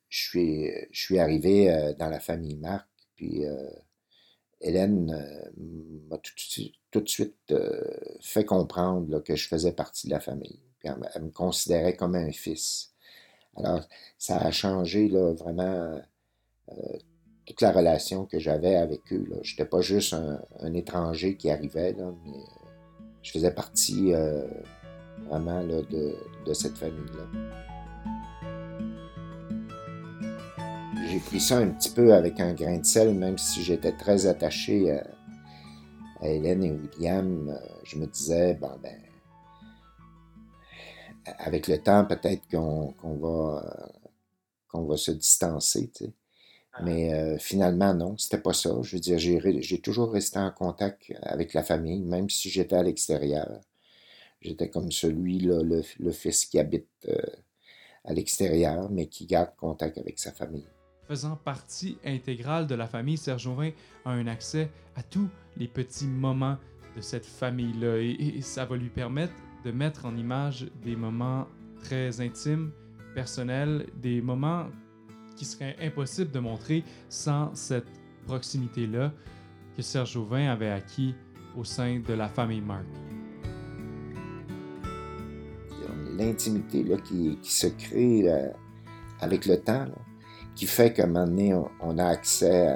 je 0.09 0.27
suis, 0.27 0.71
je 0.91 1.01
suis 1.01 1.19
arrivé 1.19 1.93
dans 1.97 2.09
la 2.09 2.19
famille 2.19 2.57
Marc, 2.57 2.87
puis 3.15 3.45
Hélène 4.61 5.11
euh, 5.11 5.49
m'a 6.09 6.17
tout, 6.17 7.01
de 7.01 7.07
suite 7.07 7.35
euh, 7.51 7.81
fait 8.21 8.43
comprendre 8.43 9.19
que 9.23 9.35
je 9.35 9.47
faisais 9.47 9.71
partie 9.71 10.07
de 10.07 10.11
la 10.11 10.19
famille. 10.19 10.59
elle, 10.83 11.23
me 11.23 11.31
considérait 11.31 11.95
comme 11.95 12.15
un 12.15 12.31
fils. 12.31 12.91
Alors, 13.55 13.87
ça 14.17 14.37
a 14.37 14.51
changé 14.51 15.07
là, 15.07 15.33
vraiment 15.33 16.01
euh, 16.69 16.97
toute 17.45 17.61
la 17.61 17.71
relation 17.71 18.25
que 18.25 18.39
j'avais 18.39 18.75
avec 18.75 19.11
eux. 19.13 19.27
Je 19.43 19.53
n'étais 19.53 19.65
pas 19.65 19.81
juste 19.81 20.13
un, 20.13 20.73
étranger 20.73 21.35
qui 21.35 21.49
arrivait, 21.49 21.93
mais 21.93 22.39
je 23.23 23.31
faisais 23.31 23.51
partie 23.51 24.11
vraiment 25.25 25.63
de, 25.63 26.15
de 26.45 26.53
cette 26.53 26.77
famille-là. 26.77 27.68
J'ai 31.09 31.19
pris 31.19 31.39
ça 31.39 31.57
un 31.57 31.69
petit 31.69 31.89
peu 31.89 32.13
avec 32.13 32.39
un 32.39 32.53
grain 32.53 32.77
de 32.77 32.85
sel, 32.85 33.15
même 33.15 33.37
si 33.37 33.63
j'étais 33.63 33.93
très 33.93 34.27
attaché 34.27 34.91
à, 34.91 35.07
Hélène 36.21 36.63
et 36.63 36.71
William. 36.71 37.49
Euh, 37.49 37.57
je 37.83 37.97
me 37.97 38.05
disais, 38.05 38.53
bon, 38.55 38.71
ben, 38.83 39.01
avec 41.39 41.67
le 41.67 41.81
temps, 41.81 42.05
peut-être 42.05 42.47
qu'on 42.49 42.93
va, 43.01 43.89
qu'on 44.67 44.83
va 44.83 44.97
se 44.97 45.11
distancer, 45.11 45.89
tu 45.89 46.05
sais. 46.05 46.13
Ah. 46.73 46.83
Mais 46.83 47.13
euh, 47.13 47.37
finalement, 47.39 47.93
non, 47.93 48.17
c'était 48.17 48.41
pas 48.41 48.53
ça. 48.53 48.69
Je 48.83 48.95
veux 48.95 49.01
dire, 49.01 49.17
j'ai 49.17 49.81
toujours 49.81 50.11
resté 50.11 50.37
en 50.37 50.51
contact 50.51 51.11
avec 51.23 51.53
la 51.53 51.63
famille, 51.63 52.01
même 52.01 52.29
si 52.29 52.49
j'étais 52.49 52.75
à 52.75 52.83
l'extérieur. 52.83 53.61
J'étais 54.41 54.69
comme 54.69 54.91
celui-là, 54.91 55.63
le, 55.63 56.11
fils 56.11 56.45
qui 56.45 56.59
habite 56.59 56.87
euh, 57.07 57.17
à 58.05 58.13
l'extérieur, 58.13 58.89
mais 58.91 59.07
qui 59.07 59.25
garde 59.25 59.55
contact 59.57 59.97
avec 59.97 60.19
sa 60.19 60.31
famille 60.31 60.67
faisant 61.09 61.35
partie 61.35 61.97
intégrale 62.05 62.67
de 62.67 62.75
la 62.75 62.85
famille, 62.85 63.17
Serge 63.17 63.47
Auvin 63.47 63.71
a 64.05 64.11
un 64.11 64.27
accès 64.27 64.69
à 64.95 65.01
tous 65.01 65.27
les 65.57 65.67
petits 65.67 66.05
moments 66.05 66.55
de 66.95 67.01
cette 67.01 67.25
famille-là 67.25 67.97
et, 67.97 68.41
ça 68.41 68.63
va 68.65 68.77
lui 68.77 68.89
permettre 68.89 69.33
de 69.65 69.71
mettre 69.71 70.05
en 70.05 70.15
image 70.15 70.67
des 70.83 70.95
moments 70.95 71.47
très 71.83 72.21
intimes, 72.21 72.71
personnels, 73.15 73.87
des 73.95 74.21
moments 74.21 74.67
qui 75.35 75.45
seraient 75.45 75.75
impossibles 75.81 76.29
de 76.29 76.39
montrer 76.39 76.83
sans 77.09 77.55
cette 77.55 77.87
proximité-là 78.27 79.11
que 79.75 79.81
Serge 79.81 80.15
Auvin 80.15 80.51
avait 80.51 80.69
acquis 80.69 81.15
au 81.57 81.63
sein 81.63 82.01
de 82.07 82.13
la 82.13 82.29
famille 82.29 82.61
Marc. 82.61 82.85
L'intimité 86.15 86.85
qui, 87.03 87.39
qui, 87.41 87.51
se 87.51 87.67
crée 87.67 88.29
avec 89.21 89.47
le 89.47 89.59
temps. 89.59 89.87
Qui 90.59 90.67
fait 90.67 90.91
qu'à 90.91 91.05
un 91.05 91.07
moment 91.07 91.25
donné, 91.25 91.53
on, 91.79 91.97
a 91.97 92.05
accès 92.05 92.67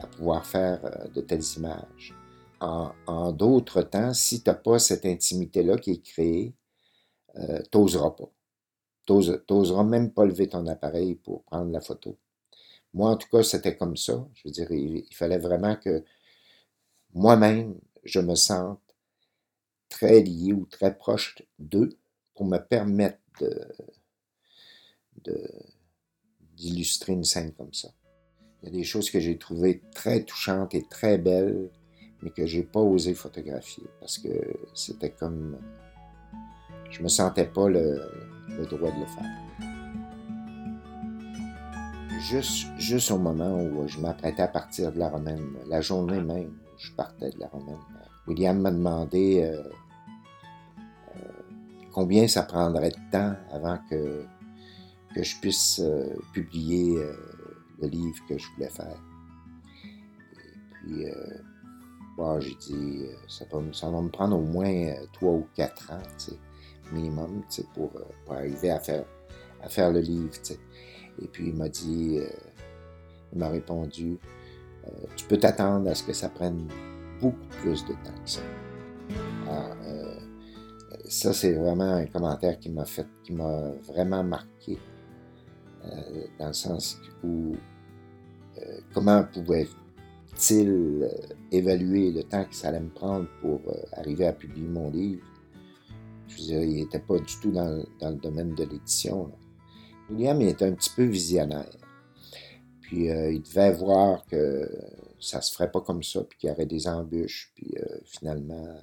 à, 0.00 0.06
pouvoir 0.08 0.44
faire 0.44 0.84
euh, 0.84 1.06
de 1.14 1.20
telles 1.20 1.44
images. 1.56 2.12
En, 2.58 3.30
d'autres 3.30 3.82
temps, 3.82 4.12
si 4.12 4.42
tu 4.42 4.50
n'as 4.50 4.56
pas 4.56 4.80
cette 4.80 5.06
intimité-là 5.06 5.78
qui 5.78 5.92
est 5.92 6.02
créée, 6.02 6.52
euh, 7.36 7.62
tu 7.70 7.78
n'oseras 7.78 8.10
pas. 8.10 8.28
Tu 9.06 9.12
n'oseras 9.48 9.84
même 9.84 10.10
pas 10.10 10.24
lever 10.24 10.48
ton 10.48 10.66
appareil 10.66 11.14
pour 11.14 11.44
prendre 11.44 11.70
la 11.70 11.80
photo. 11.80 12.18
Moi, 12.92 13.08
en 13.08 13.16
tout 13.16 13.28
cas, 13.28 13.44
c'était 13.44 13.76
comme 13.76 13.96
ça. 13.96 14.26
Je 14.34 14.48
veux 14.48 14.50
dire, 14.50 14.72
il, 14.72 15.06
fallait 15.14 15.38
vraiment 15.38 15.76
que 15.76 16.02
moi-même, 17.14 17.78
je 18.02 18.18
me 18.18 18.34
sente 18.34 18.80
très 19.88 20.22
lié 20.22 20.52
ou 20.52 20.66
très 20.66 20.92
proche 20.92 21.36
d'eux 21.60 21.90
pour 22.34 22.46
me 22.46 22.58
permettre 22.58 23.20
de, 23.38 23.68
de 25.22 25.48
d'illustrer 26.58 27.12
une 27.12 27.24
scène 27.24 27.52
comme 27.52 27.72
ça. 27.72 27.88
Il 28.62 28.68
y 28.68 28.72
a 28.72 28.78
des 28.78 28.84
choses 28.84 29.10
que 29.10 29.20
j'ai 29.20 29.38
trouvées 29.38 29.80
très 29.94 30.24
touchantes 30.24 30.74
et 30.74 30.84
très 30.88 31.18
belles, 31.18 31.70
mais 32.22 32.30
que 32.30 32.46
j'ai 32.46 32.64
pas 32.64 32.80
osé 32.80 33.14
photographier 33.14 33.84
parce 34.00 34.18
que 34.18 34.28
c'était 34.74 35.10
comme. 35.10 35.56
Je 36.90 37.02
me 37.02 37.08
sentais 37.08 37.46
pas 37.46 37.68
le, 37.68 38.00
droit 38.70 38.90
de 38.90 39.00
le 39.00 39.06
faire. 39.06 39.48
juste, 42.20 42.66
juste 42.78 43.10
au 43.10 43.18
moment 43.18 43.62
où 43.62 43.86
je 43.86 43.98
m'apprêtais 44.00 44.42
à 44.42 44.48
partir 44.48 44.92
de 44.92 44.98
la 44.98 45.08
Romaine, 45.08 45.54
la 45.68 45.80
journée 45.80 46.20
même 46.20 46.48
où 46.48 46.78
je 46.78 46.90
partais 46.92 47.30
de 47.30 47.38
la 47.38 47.46
Romaine, 47.46 47.78
William 48.26 48.58
m'a 48.58 48.70
demandé 48.70 49.42
euh, 49.42 49.62
euh, 51.16 51.20
combien 51.92 52.26
ça 52.26 52.42
prendrait 52.42 52.90
de 52.90 53.10
temps 53.10 53.34
avant 53.52 53.78
que, 53.88 54.24
que 55.18 55.24
je 55.24 55.36
puisse 55.40 55.80
euh, 55.80 56.14
publier 56.32 57.02
le 57.82 57.88
livre 57.88 58.18
que 58.28 58.38
je 58.38 58.46
voulais 58.54 58.70
faire. 58.70 58.96
Et 60.32 60.70
puis, 60.72 61.04
j'ai 62.40 62.54
dit, 62.54 63.06
ça 63.26 63.44
va, 63.50 64.00
me 64.00 64.08
prendre 64.10 64.36
au 64.36 64.42
moins 64.42 64.94
trois 65.12 65.32
ou 65.32 65.46
quatre 65.54 65.90
ans, 65.90 66.02
minimum, 66.92 67.42
pour, 67.74 67.90
arriver 68.30 68.70
à 68.70 68.78
faire, 68.78 69.04
à 69.60 69.68
faire 69.68 69.90
le 69.90 70.00
livre. 70.00 70.30
Et 71.20 71.26
puis 71.26 71.48
il 71.48 71.54
m'a 71.54 71.68
dit, 71.68 72.18
euh, 72.18 72.28
il 73.32 73.38
m'a 73.38 73.48
répondu, 73.48 74.18
euh, 74.86 74.90
tu 75.16 75.26
peux 75.26 75.38
t'attendre 75.38 75.90
à 75.90 75.94
ce 75.94 76.02
que 76.02 76.12
ça 76.12 76.28
prenne 76.28 76.68
beaucoup 77.20 77.48
plus 77.62 77.84
de 77.84 77.92
temps 77.92 78.22
que 78.24 78.30
ça. 78.30 78.40
Alors, 79.48 79.76
euh, 79.84 80.20
ça, 81.08 81.32
c'est 81.32 81.54
vraiment 81.54 81.94
un 81.94 82.06
commentaire 82.06 82.58
qui 82.58 82.70
m'a 82.70 82.84
fait, 82.84 83.06
qui 83.24 83.32
m'a 83.32 83.72
vraiment 83.88 84.22
marqué, 84.22 84.78
dans 86.38 86.48
le 86.48 86.52
sens 86.52 86.98
où 87.24 87.54
comment 88.92 89.24
pouvait-il 89.24 91.08
évaluer 91.52 92.10
le 92.12 92.22
temps 92.24 92.44
que 92.44 92.54
ça 92.54 92.68
allait 92.68 92.80
me 92.80 92.90
prendre 92.90 93.26
pour 93.40 93.60
arriver 93.92 94.26
à 94.26 94.32
publier 94.32 94.68
mon 94.68 94.90
livre? 94.90 95.26
Je 96.28 96.36
veux 96.36 96.42
dire, 96.42 96.62
il 96.62 96.74
n'était 96.76 96.98
pas 96.98 97.18
du 97.18 97.40
tout 97.40 97.50
dans, 97.50 97.82
dans 98.00 98.10
le 98.10 98.16
domaine 98.16 98.54
de 98.54 98.64
l'édition. 98.64 99.32
William 100.10 100.40
était 100.42 100.66
un 100.66 100.72
petit 100.72 100.90
peu 100.94 101.04
visionnaire. 101.04 101.76
Puis 102.88 103.10
euh, 103.10 103.30
il 103.30 103.42
devait 103.42 103.72
voir 103.72 104.24
que 104.26 104.66
ça 105.20 105.42
se 105.42 105.52
ferait 105.52 105.70
pas 105.70 105.82
comme 105.82 106.02
ça, 106.02 106.24
puis 106.24 106.38
qu'il 106.38 106.48
y 106.48 106.52
aurait 106.52 106.64
des 106.64 106.88
embûches, 106.88 107.52
puis 107.54 107.70
euh, 107.76 107.98
finalement. 108.04 108.82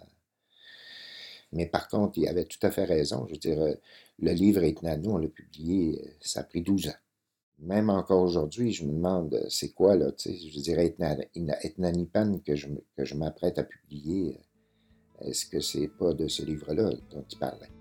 Mais 1.51 1.65
par 1.65 1.87
contre, 1.87 2.19
il 2.19 2.27
avait 2.27 2.45
tout 2.45 2.59
à 2.61 2.69
fait 2.69 2.83
raison. 2.83 3.25
Je 3.27 3.33
veux 3.33 3.39
dire, 3.39 3.61
euh, 3.61 3.73
le 4.19 4.31
livre 4.31 4.61
nous, 4.97 5.11
on 5.11 5.17
l'a 5.17 5.27
publié, 5.27 6.01
ça 6.21 6.41
a 6.41 6.43
pris 6.43 6.61
12 6.61 6.87
ans. 6.87 6.95
Même 7.59 7.89
encore 7.89 8.21
aujourd'hui, 8.21 8.71
je 8.73 8.85
me 8.85 8.91
demande, 8.91 9.45
c'est 9.49 9.71
quoi, 9.73 9.95
là, 9.95 10.11
tu 10.11 10.29
sais, 10.29 10.49
je 10.49 10.59
dirais 10.59 10.93
Etnanipan 11.63 12.39
que 12.39 12.55
je, 12.55 12.67
que 12.97 13.05
je 13.05 13.15
m'apprête 13.15 13.57
à 13.57 13.63
publier. 13.63 14.37
Est-ce 15.21 15.45
que 15.45 15.61
c'est 15.61 15.87
pas 15.87 16.13
de 16.13 16.27
ce 16.27 16.43
livre-là 16.43 16.91
dont 17.11 17.25
il 17.29 17.37
parlait? 17.37 17.71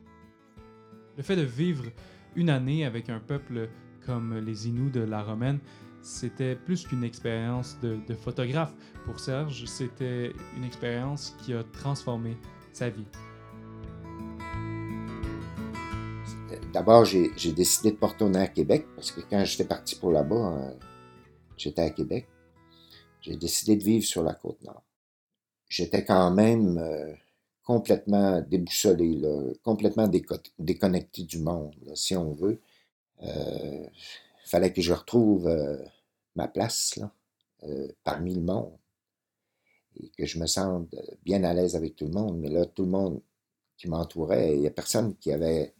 Le 1.16 1.22
fait 1.22 1.36
de 1.36 1.42
vivre 1.42 1.84
une 2.36 2.50
année 2.50 2.84
avec 2.84 3.10
un 3.10 3.20
peuple 3.20 3.68
comme 4.06 4.38
les 4.38 4.68
Inuits 4.68 4.90
de 4.90 5.00
la 5.00 5.22
Romaine, 5.22 5.58
c'était 6.02 6.54
plus 6.54 6.86
qu'une 6.86 7.02
expérience 7.02 7.78
de, 7.80 8.14
photographe. 8.14 8.74
Pour 9.04 9.18
Serge, 9.18 9.64
c'était 9.64 10.32
une 10.56 10.64
expérience 10.64 11.34
qui 11.42 11.54
a 11.54 11.64
transformé 11.64 12.36
sa 12.72 12.90
vie. 12.90 13.06
D'abord, 16.74 17.04
j'ai 17.04 17.52
décidé 17.52 17.92
de 17.92 18.04
retourner 18.04 18.40
à 18.40 18.48
Québec 18.48 18.84
parce 18.96 19.12
que 19.12 19.20
quand 19.20 19.44
j'étais 19.44 19.64
parti 19.64 19.94
pour 19.94 20.10
là-bas, 20.10 20.58
euh, 20.58 20.74
j'étais 21.56 21.82
à 21.82 21.90
Québec. 21.90 22.26
J'ai 23.20 23.36
décidé 23.36 23.76
de 23.76 23.84
vivre 23.84 24.04
sur 24.04 24.24
la 24.24 24.34
côte 24.34 24.60
nord. 24.64 24.82
J'étais 25.68 26.04
quand 26.04 26.32
même 26.32 26.78
euh, 26.78 27.14
complètement 27.62 28.40
déboussolé, 28.40 29.22
complètement 29.62 30.10
déconnecté 30.58 31.22
du 31.22 31.38
monde, 31.38 31.76
si 31.94 32.16
on 32.16 32.32
veut. 32.32 32.60
Il 33.22 33.28
euh, 33.28 33.86
fallait 34.44 34.72
que 34.72 34.82
je 34.82 34.92
retrouve 34.92 35.48
ma 36.34 36.48
place 36.48 36.98
euh, 37.62 37.86
parmi 38.02 38.34
le 38.34 38.42
monde 38.42 38.76
et 39.96 40.08
que 40.08 40.26
je 40.26 40.40
me 40.40 40.46
sente 40.46 40.92
bien 41.24 41.44
à 41.44 41.54
l'aise 41.54 41.76
avec 41.76 41.94
tout 41.94 42.06
le 42.06 42.12
monde. 42.12 42.36
Mais 42.40 42.48
là, 42.48 42.66
tout 42.66 42.82
le 42.82 42.90
monde 42.90 43.22
qui 43.76 43.88
m'entourait, 43.88 44.56
il 44.56 44.60
n'y 44.62 44.66
a 44.66 44.70
personne 44.70 45.14
qui 45.16 45.32
avait 45.32 45.72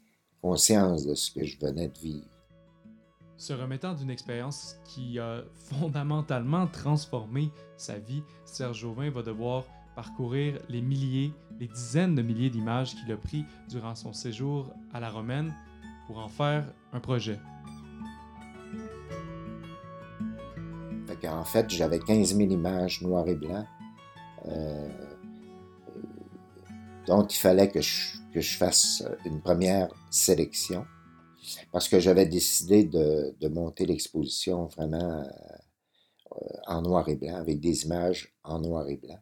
conscience 0.45 1.07
de 1.07 1.15
ce 1.15 1.31
que 1.31 1.43
je 1.43 1.59
venais 1.59 1.89
de 1.89 1.99
vivre. 1.99 2.27
Se 3.39 3.55
remettant 3.55 3.95
d'une 3.95 4.11
expérience 4.11 4.77
qui 4.85 5.19
a 5.19 5.43
fondamentalement 5.55 6.67
transformé 6.67 7.51
sa 7.79 7.99
vie, 7.99 8.23
Serge 8.45 8.81
Jauvin 8.81 9.09
va 9.09 9.23
devoir 9.23 9.65
parcourir 9.97 10.61
les 10.69 10.83
milliers, 10.83 11.33
les 11.59 11.69
dizaines 11.69 12.15
de 12.15 12.21
milliers 12.21 12.51
d'images 12.51 12.95
qu'il 12.95 13.11
a 13.11 13.17
pris 13.17 13.47
durant 13.71 13.95
son 13.95 14.13
séjour 14.13 14.71
à 14.93 15.01
la 15.01 15.09
Romaine 15.09 15.55
pour 16.07 16.19
en 16.19 16.29
faire 16.29 16.67
un 16.93 17.01
projet. 17.01 17.39
en 21.27 21.45
fait, 21.45 21.71
j'avais 21.71 22.01
15 22.01 22.37
000 22.37 22.51
images 22.51 23.01
noires 23.01 23.27
et 23.29 23.35
blancs 23.35 23.65
euh, 24.47 25.14
dont 27.07 27.27
il 27.27 27.37
fallait 27.37 27.69
que 27.69 27.81
je, 27.81 28.19
que 28.33 28.41
je, 28.41 28.57
fasse 28.57 29.03
une 29.25 29.41
première 29.41 29.89
sélection 30.11 30.87
parce 31.73 31.89
que 31.89 32.01
j'avais 32.01 32.27
décidé 32.27 32.85
de, 32.85 33.35
de 33.41 33.49
monter 33.49 33.87
l'exposition 33.87 34.67
vraiment 34.67 35.23
euh, 36.33 36.39
en 36.67 36.83
noir 36.83 37.09
et 37.09 37.17
blanc, 37.17 37.37
avec 37.37 37.61
des 37.61 37.85
images 37.85 38.35
en 38.43 38.61
noir 38.61 38.89
et 38.89 38.97
blanc 38.97 39.21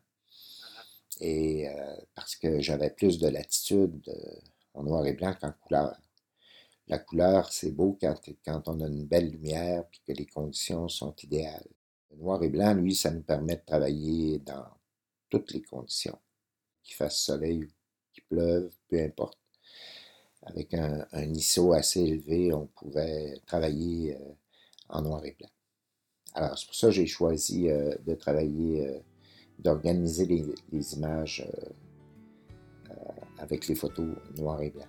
et 1.22 1.68
euh, 1.68 1.96
parce 2.14 2.36
que 2.36 2.60
j'avais 2.60 2.90
plus 2.90 3.18
de 3.18 3.28
latitude 3.28 4.02
euh, 4.08 4.40
en 4.74 4.82
noir 4.82 5.06
et 5.06 5.12
blanc 5.12 5.34
qu'en 5.40 5.52
couleur. 5.52 5.96
La 6.88 6.98
couleur, 6.98 7.52
c'est 7.52 7.70
beau 7.70 7.96
quand, 8.00 8.14
quand 8.44 8.68
on 8.68 8.80
a 8.80 8.88
une 8.88 9.06
belle 9.06 9.30
lumière 9.30 9.84
et 9.92 10.12
que 10.12 10.18
les 10.18 10.26
conditions 10.26 10.88
sont 10.88 11.14
idéales. 11.22 11.68
Le 12.10 12.16
noir 12.16 12.42
et 12.42 12.48
blanc, 12.48 12.74
lui, 12.74 12.94
ça 12.94 13.10
nous 13.10 13.22
permet 13.22 13.56
de 13.56 13.62
travailler 13.64 14.40
dans 14.40 14.66
toutes 15.30 15.52
les 15.52 15.62
conditions. 15.62 16.18
Qu'il 16.82 16.94
fasse 16.94 17.18
soleil, 17.18 17.68
qu'il 18.12 18.24
pleuve, 18.24 18.70
peu 18.88 19.00
importe. 19.02 19.38
Avec 20.42 20.74
un, 20.74 21.06
ISO 21.12 21.72
assez 21.72 22.00
élevé, 22.00 22.52
on 22.52 22.66
pouvait 22.66 23.40
travailler 23.46 24.16
euh, 24.16 24.32
en 24.88 25.02
noir 25.02 25.24
et 25.24 25.36
blanc. 25.38 25.50
Alors, 26.34 26.58
c'est 26.58 26.66
pour 26.66 26.74
ça 26.74 26.88
que 26.88 26.94
j'ai 26.94 27.06
choisi 27.06 27.64
de 27.68 28.14
travailler 28.14 29.02
d'organiser 29.62 30.26
les, 30.72 30.94
images 30.94 31.46
euh, 31.46 32.90
euh, 32.90 32.94
avec 33.38 33.68
les 33.68 33.74
photos 33.74 34.06
noir 34.36 34.60
et 34.60 34.70
blanc. 34.70 34.88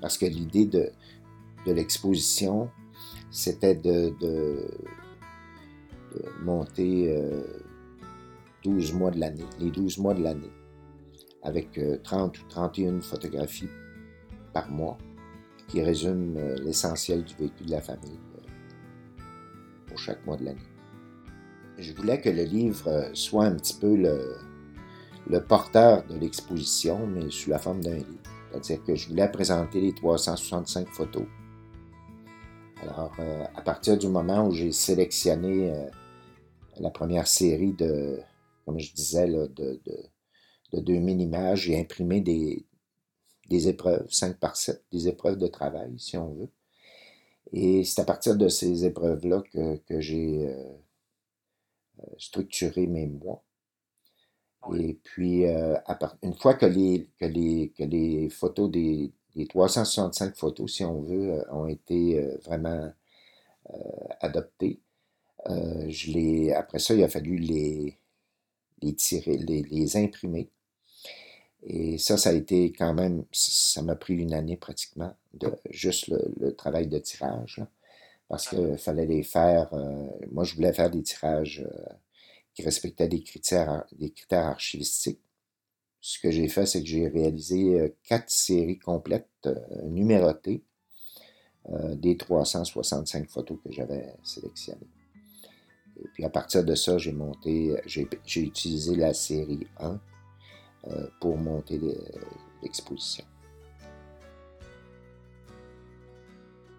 Parce 0.00 0.16
que 0.16 0.26
l'idée 0.26 0.66
de, 0.66 0.90
l'exposition, 1.66 2.70
c'était 3.30 3.74
de, 3.74 4.14
monter 6.40 7.14
12 8.64 8.92
euh, 8.92 8.96
mois 8.96 9.10
de 9.10 9.20
l'année, 9.20 9.46
les 9.58 9.70
12 9.70 9.98
mois 9.98 10.14
de 10.14 10.22
l'année, 10.22 10.52
avec 11.42 11.80
30 12.02 12.38
ou 12.38 12.42
31 12.48 13.00
photographies 13.00 13.70
par 14.52 14.70
mois, 14.70 14.98
qui 15.68 15.82
résument 15.82 16.38
l'essentiel 16.62 17.24
du 17.24 17.34
vécu 17.34 17.64
de 17.64 17.70
la 17.70 17.80
famille 17.80 18.18
pour 19.86 19.98
chaque 19.98 20.24
mois 20.26 20.36
de 20.36 20.46
l'année 20.46 20.68
je 21.78 21.92
voulais 21.92 22.20
que 22.20 22.28
le 22.28 22.42
livre 22.42 22.88
euh, 22.88 23.10
soit 23.14 23.44
un 23.44 23.54
petit 23.54 23.74
peu 23.74 23.96
le, 23.96 25.40
porteur 25.46 26.04
de 26.06 26.16
l'exposition, 26.18 27.06
mais 27.06 27.30
sous 27.30 27.50
la 27.50 27.58
forme 27.58 27.82
d'un 27.82 27.96
livre. 27.96 28.06
C'est-à-dire 28.50 28.84
que 28.84 28.94
je 28.94 29.08
voulais 29.08 29.30
présenter 29.30 29.80
les 29.80 29.94
365 29.94 30.88
photos. 30.88 31.24
Alors, 32.82 33.12
euh, 33.18 33.44
à 33.54 33.62
partir 33.62 33.98
du 33.98 34.08
moment 34.08 34.46
où 34.46 34.52
j'ai 34.52 34.72
sélectionné 34.72 35.70
euh, 35.70 35.84
la 36.80 36.90
première 36.90 37.26
série 37.26 37.72
de, 37.72 38.18
comme 38.68 38.78
je 38.80 38.92
disais, 38.92 39.26
de, 39.26 39.46
de, 39.46 39.80
de, 40.74 40.80
2000 40.80 41.22
images, 41.22 41.62
j'ai 41.62 41.80
imprimé 41.80 42.20
des, 42.20 42.66
des 43.48 43.68
épreuves, 43.68 44.06
5 44.10 44.38
par 44.38 44.56
7, 44.56 44.84
des 44.92 45.08
épreuves 45.08 45.38
de 45.38 45.46
travail, 45.46 45.98
si 45.98 46.18
on 46.18 46.34
veut. 46.34 46.50
Et 47.52 47.82
c'est 47.84 48.02
à 48.02 48.04
partir 48.04 48.36
de 48.36 48.48
ces 48.48 48.84
épreuves-là 48.84 49.42
que, 49.50 49.76
que 49.76 50.02
j'ai 50.02 50.48
euh, 50.48 50.74
structurer 52.18 52.86
mes 52.86 53.06
mois. 53.06 53.42
Et 54.76 55.00
puis, 55.02 55.46
euh, 55.46 55.78
une 56.22 56.34
fois 56.34 56.52
que 56.52 56.66
les, 56.66 57.08
que 57.18 57.24
les, 57.24 57.72
que 57.74 57.84
les 57.84 58.28
photos 58.28 58.70
des, 58.70 59.14
365 59.48 60.36
photos, 60.36 60.74
si 60.74 60.84
on 60.84 61.00
veut, 61.00 61.32
euh, 61.32 61.52
ont 61.52 61.66
été 61.68 62.20
vraiment 62.44 62.92
adoptées, 64.20 64.82
je 65.46 66.10
les, 66.10 66.52
après 66.52 66.78
ça, 66.78 66.94
il 66.94 67.02
a 67.04 67.08
fallu 67.08 67.36
les, 67.36 67.98
les 68.82 68.94
tirer, 68.94 69.36
les, 69.36 69.62
les, 69.62 69.96
imprimer. 69.96 70.50
Et 71.64 71.98
ça, 71.98 72.16
ça 72.16 72.30
a 72.30 72.32
été 72.32 72.72
quand 72.72 72.94
même, 72.94 73.24
ça 73.32 73.82
m'a 73.82 73.96
pris 73.96 74.14
une 74.14 74.34
année 74.34 74.56
pratiquement, 74.56 75.14
de 75.34 75.50
juste 75.70 76.08
le, 76.08 76.54
travail 76.54 76.86
de 76.86 76.98
tirage 76.98 77.60
parce 78.28 78.48
qu'il 78.48 78.78
fallait 78.78 79.06
les 79.06 79.22
faire. 79.22 79.72
Euh, 79.72 80.06
moi, 80.30 80.44
je 80.44 80.54
voulais 80.54 80.72
faire 80.72 80.90
des 80.90 81.02
tirages 81.02 81.66
euh, 81.66 81.92
qui 82.54 82.62
respectaient 82.62 83.08
des 83.08 83.22
critères, 83.22 83.84
des 83.92 84.10
critères 84.10 84.46
archivistiques. 84.46 85.20
Ce 86.00 86.18
que 86.20 86.30
j'ai 86.30 86.48
fait, 86.48 86.66
c'est 86.66 86.80
que 86.82 86.88
j'ai 86.88 87.08
réalisé 87.08 87.80
euh, 87.80 87.88
quatre 88.04 88.30
séries 88.30 88.78
complètes 88.78 89.48
numérotées 89.84 90.62
des 91.96 92.16
365 92.16 93.28
photos 93.28 93.58
que 93.62 93.70
j'avais 93.70 94.14
sélectionnées. 94.24 94.86
Et 96.02 96.08
puis 96.14 96.24
à 96.24 96.30
partir 96.30 96.64
de 96.64 96.74
ça, 96.74 96.98
j'ai 96.98 97.12
monté, 97.12 97.76
j'ai 97.86 98.42
utilisé 98.42 98.96
la 98.96 99.14
série 99.14 99.66
1 99.80 99.98
pour 101.20 101.36
monter 101.36 101.80
l'exposition. 102.62 103.24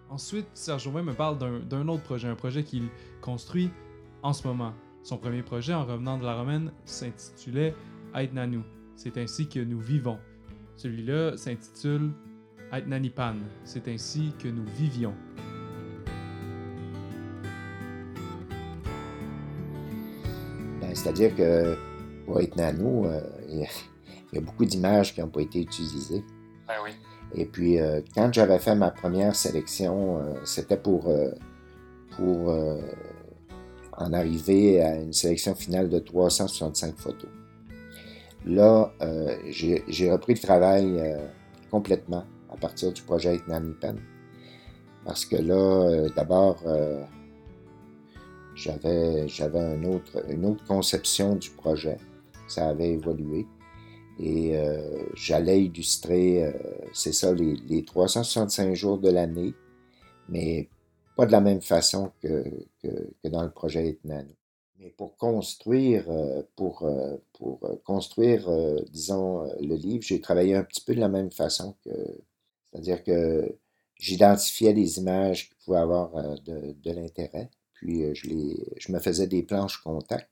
Ensuite, 0.08 0.48
Serge 0.54 0.86
Auvin 0.88 1.02
me 1.02 1.12
parle 1.12 1.38
d'un 1.68 1.86
autre 1.88 2.02
projet, 2.02 2.26
un 2.26 2.34
projet 2.34 2.64
qu'il 2.64 2.88
construit 3.20 3.70
en 4.22 4.32
ce 4.32 4.46
moment. 4.46 4.72
Son 5.02 5.16
premier 5.16 5.42
projet, 5.42 5.72
en 5.72 5.84
revenant 5.84 6.18
de 6.18 6.24
la 6.24 6.34
Romaine, 6.34 6.72
s'intitulait 6.84 7.74
Aitnanu. 8.14 8.62
C'est 8.96 9.16
ainsi 9.18 9.48
que 9.48 9.60
nous 9.60 9.80
vivons. 9.80 10.18
Celui-là 10.76 11.36
s'intitule 11.36 12.10
Aitnanipan. 12.72 13.36
C'est 13.64 13.86
ainsi 13.88 14.32
que 14.38 14.48
nous 14.48 14.64
vivions. 14.64 15.14
C'est-à-dire 21.00 21.34
que 21.34 21.76
pour 22.26 22.40
Aitnanu, 22.40 23.06
euh, 23.06 23.20
il 23.48 23.66
y, 24.34 24.38
a 24.38 24.40
beaucoup 24.40 24.66
d'images 24.66 25.14
qui 25.14 25.20
n'ont 25.20 25.28
pas 25.28 25.40
été 25.40 25.60
utilisées. 25.60 26.22
Ben 26.68 26.74
oui. 26.84 26.90
Et 27.34 27.46
puis, 27.46 27.80
euh, 27.80 28.02
quand 28.14 28.32
j'avais 28.32 28.58
fait 28.58 28.74
ma 28.74 28.90
première 28.90 29.34
sélection, 29.34 30.18
euh, 30.18 30.34
c'était 30.44 30.76
pour, 30.76 31.10
pour 32.16 32.54
en 33.96 34.12
arriver 34.12 34.82
à 34.82 34.96
une 34.96 35.12
sélection 35.12 35.54
finale 35.54 35.88
de 35.88 35.98
365 35.98 36.96
photos. 36.98 37.30
Là, 38.44 38.92
j'ai 39.48 40.10
repris 40.10 40.34
le 40.34 40.40
travail 40.40 41.16
complètement 41.70 42.24
à 42.52 42.56
partir 42.56 42.92
du 42.92 43.02
projet 43.02 43.38
Pen. 43.80 43.98
Parce 45.04 45.24
que 45.24 45.36
là, 45.36 46.08
d'abord, 46.14 46.62
j'avais 48.60 49.58
un 49.58 49.84
autre, 49.84 50.24
une 50.28 50.44
autre 50.44 50.64
conception 50.66 51.36
du 51.36 51.50
projet. 51.50 51.96
Ça 52.48 52.68
avait 52.68 52.90
évolué. 52.90 53.46
Et 54.18 54.56
euh, 54.56 55.06
j'allais 55.14 55.64
illustrer, 55.64 56.44
euh, 56.44 56.52
c'est 56.92 57.12
ça, 57.12 57.32
les, 57.32 57.84
365 57.84 58.74
jours 58.74 58.98
de 58.98 59.08
l'année, 59.08 59.54
mais 60.28 60.68
pas 61.16 61.24
de 61.24 61.32
la 61.32 61.40
même 61.40 61.62
façon 61.62 62.12
que, 62.20 62.44
que, 62.82 63.28
dans 63.28 63.42
le 63.42 63.50
projet 63.50 63.88
Etnan. 63.88 64.26
Mais 64.78 64.90
pour 64.90 65.16
construire, 65.16 66.04
euh, 66.10 66.42
pour, 66.54 66.86
pour 67.32 67.60
construire, 67.84 68.50
disons, 68.90 69.44
le 69.60 69.74
livre, 69.76 70.02
j'ai 70.02 70.20
travaillé 70.20 70.54
un 70.54 70.64
petit 70.64 70.82
peu 70.82 70.94
de 70.94 71.00
la 71.00 71.08
même 71.08 71.30
façon 71.30 71.74
que, 71.82 71.90
c'est-à-dire 72.70 73.02
que 73.02 73.56
j'identifiais 73.96 74.74
les 74.74 74.98
images 74.98 75.48
qui 75.48 75.54
pouvaient 75.64 75.78
avoir 75.78 76.10
de, 76.42 76.72
de 76.72 76.90
l'intérêt, 76.92 77.50
puis 77.80 78.14
je, 78.14 78.28
les, 78.28 78.56
je 78.78 78.92
me 78.92 79.00
faisais 79.00 79.26
des 79.26 79.42
planches 79.42 79.78
contact, 79.78 80.30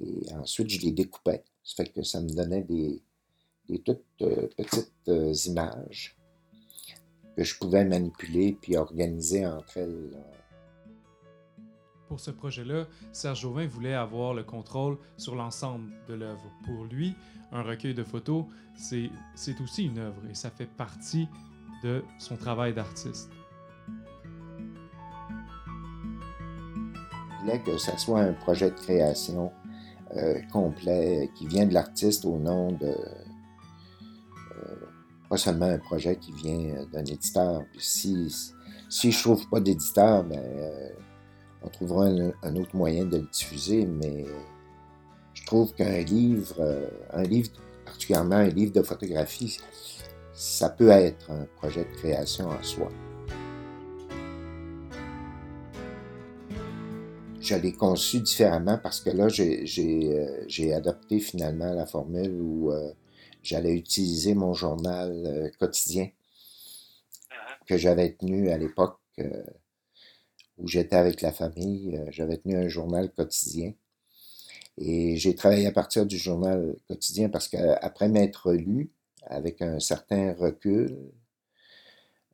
et 0.00 0.32
ensuite 0.34 0.68
je 0.68 0.80
les 0.80 0.92
découpais. 0.92 1.42
Ça 1.64 1.84
ça 2.02 2.20
me 2.20 2.28
donnait 2.28 2.62
des, 2.62 3.02
toutes 3.78 4.04
euh, 4.22 4.48
petites 4.56 4.92
euh, 5.08 5.32
images 5.46 6.16
que 7.36 7.44
je 7.44 7.56
pouvais 7.56 7.84
manipuler 7.84 8.56
puis 8.60 8.76
organiser 8.76 9.46
entre 9.46 9.78
elles. 9.78 10.22
Pour 12.08 12.18
ce 12.18 12.32
projet-là, 12.32 12.88
Serge 13.12 13.42
Jauvin 13.42 13.66
voulait 13.66 13.94
avoir 13.94 14.34
le 14.34 14.42
contrôle 14.42 14.98
sur 15.16 15.36
l'ensemble 15.36 15.92
de 16.08 16.14
l'œuvre. 16.14 16.50
Pour 16.64 16.84
lui, 16.84 17.14
un 17.52 17.62
recueil 17.62 17.94
de 17.94 18.02
photos, 18.02 18.44
c'est 18.76 19.10
aussi 19.62 19.84
une 19.84 19.98
œuvre 19.98 20.20
et 20.28 20.34
ça 20.34 20.50
fait 20.50 20.66
partie 20.66 21.28
de 21.84 22.02
son 22.18 22.36
travail 22.36 22.74
d'artiste. 22.74 23.30
Que 27.64 27.78
ça 27.78 27.96
soit 27.96 28.20
un 28.20 28.32
projet 28.34 28.70
de 28.70 28.76
création 28.76 29.50
euh, 30.16 30.40
complet 30.52 31.30
qui 31.34 31.46
vient 31.46 31.66
de 31.66 31.72
l'artiste 31.72 32.24
au 32.24 32.38
nom 32.38 32.70
de. 32.72 32.86
Euh, 32.86 34.76
pas 35.28 35.36
seulement 35.36 35.66
un 35.66 35.78
projet 35.78 36.16
qui 36.16 36.32
vient 36.32 36.84
d'un 36.92 37.04
éditeur. 37.04 37.62
si, 37.78 38.34
si 38.88 39.10
je 39.10 39.22
trouve 39.22 39.48
pas 39.48 39.60
d'éditeur, 39.60 40.22
ben, 40.24 40.38
euh, 40.38 40.90
on 41.62 41.68
trouvera 41.68 42.06
un, 42.06 42.56
autre 42.56 42.76
moyen 42.76 43.04
de 43.06 43.16
le 43.16 43.26
diffuser, 43.32 43.86
mais 43.86 44.26
je 45.34 45.44
trouve 45.46 45.72
qu'un 45.74 46.00
livre, 46.00 46.54
un 47.12 47.22
livre, 47.22 47.50
particulièrement 47.84 48.36
un 48.36 48.48
livre 48.48 48.72
de 48.72 48.82
photographie, 48.82 49.58
ça 50.34 50.68
peut 50.68 50.90
être 50.90 51.30
un 51.30 51.46
projet 51.56 51.84
de 51.84 51.96
création 51.96 52.48
en 52.48 52.62
soi. 52.62 52.88
Je 57.50 57.56
l'ai 57.56 57.72
conçu 57.72 58.20
différemment 58.20 58.78
parce 58.78 59.00
que 59.00 59.10
là, 59.10 59.28
j'ai 59.28 59.64
euh, 60.14 60.76
adopté 60.76 61.18
finalement 61.18 61.72
la 61.72 61.84
formule 61.84 62.40
où 62.40 62.70
euh, 62.70 62.92
j'allais 63.42 63.74
utiliser 63.74 64.34
mon 64.34 64.54
journal 64.54 65.10
euh, 65.26 65.50
quotidien 65.58 66.04
uh-huh. 66.04 67.66
que 67.66 67.76
j'avais 67.76 68.12
tenu 68.12 68.50
à 68.50 68.56
l'époque 68.56 69.00
où 70.58 70.68
j'étais 70.68 70.96
avec 70.96 71.20
la 71.22 71.32
famille. 71.32 72.00
j'avais 72.10 72.38
tenu 72.38 72.56
un 72.56 72.68
journal 72.68 73.10
quotidien. 73.10 73.74
Et 74.78 75.16
j'ai 75.16 75.34
travaillé 75.34 75.66
à 75.66 75.72
partir 75.72 76.06
du 76.06 76.16
journal 76.16 76.76
quotidien 76.86 77.28
parce 77.28 77.48
qu'après 77.48 78.08
m'être 78.08 78.52
lu, 78.52 78.90
avec 79.26 79.60
un 79.60 79.80
certain 79.80 80.32
recul, 80.34 80.96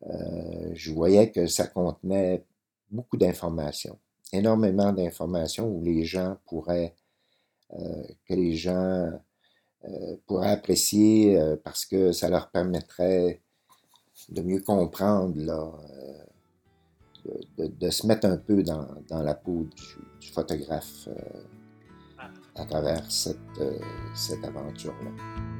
je 0.05 0.93
voyais 0.93 1.33
que 1.33 1.47
ça 1.49 1.67
contenait 1.67 2.45
beaucoup 2.91 3.17
d'informations 3.17 3.99
énormément 4.33 4.93
d'informations 4.93 5.69
où 5.69 5.83
les 5.83 6.05
gens 6.05 6.37
pourraient, 6.47 6.95
euh, 7.73 8.03
que 8.29 8.35
les 8.35 8.55
gens 8.55 9.11
euh, 9.85 10.17
pourraient 10.27 10.51
apprécier 10.51 11.39
euh, 11.39 11.57
parce 11.63 11.85
que 11.85 12.13
ça 12.13 12.29
leur 12.29 12.51
permettrait 12.51 13.43
de 14.31 14.43
mieux 14.43 14.61
comprendre, 14.61 15.35
là, 15.37 15.73
de, 17.59 17.91
se 17.91 18.07
mettre 18.07 18.27
un 18.27 18.37
peu 18.37 18.63
dans, 18.63 18.87
la 19.11 19.35
peau 19.35 19.67
du, 20.21 20.29
photographe 20.29 21.09
à 22.55 22.65
travers 22.65 23.11
cette, 23.11 23.39
cette 24.15 24.45
aventure-là. 24.45 25.56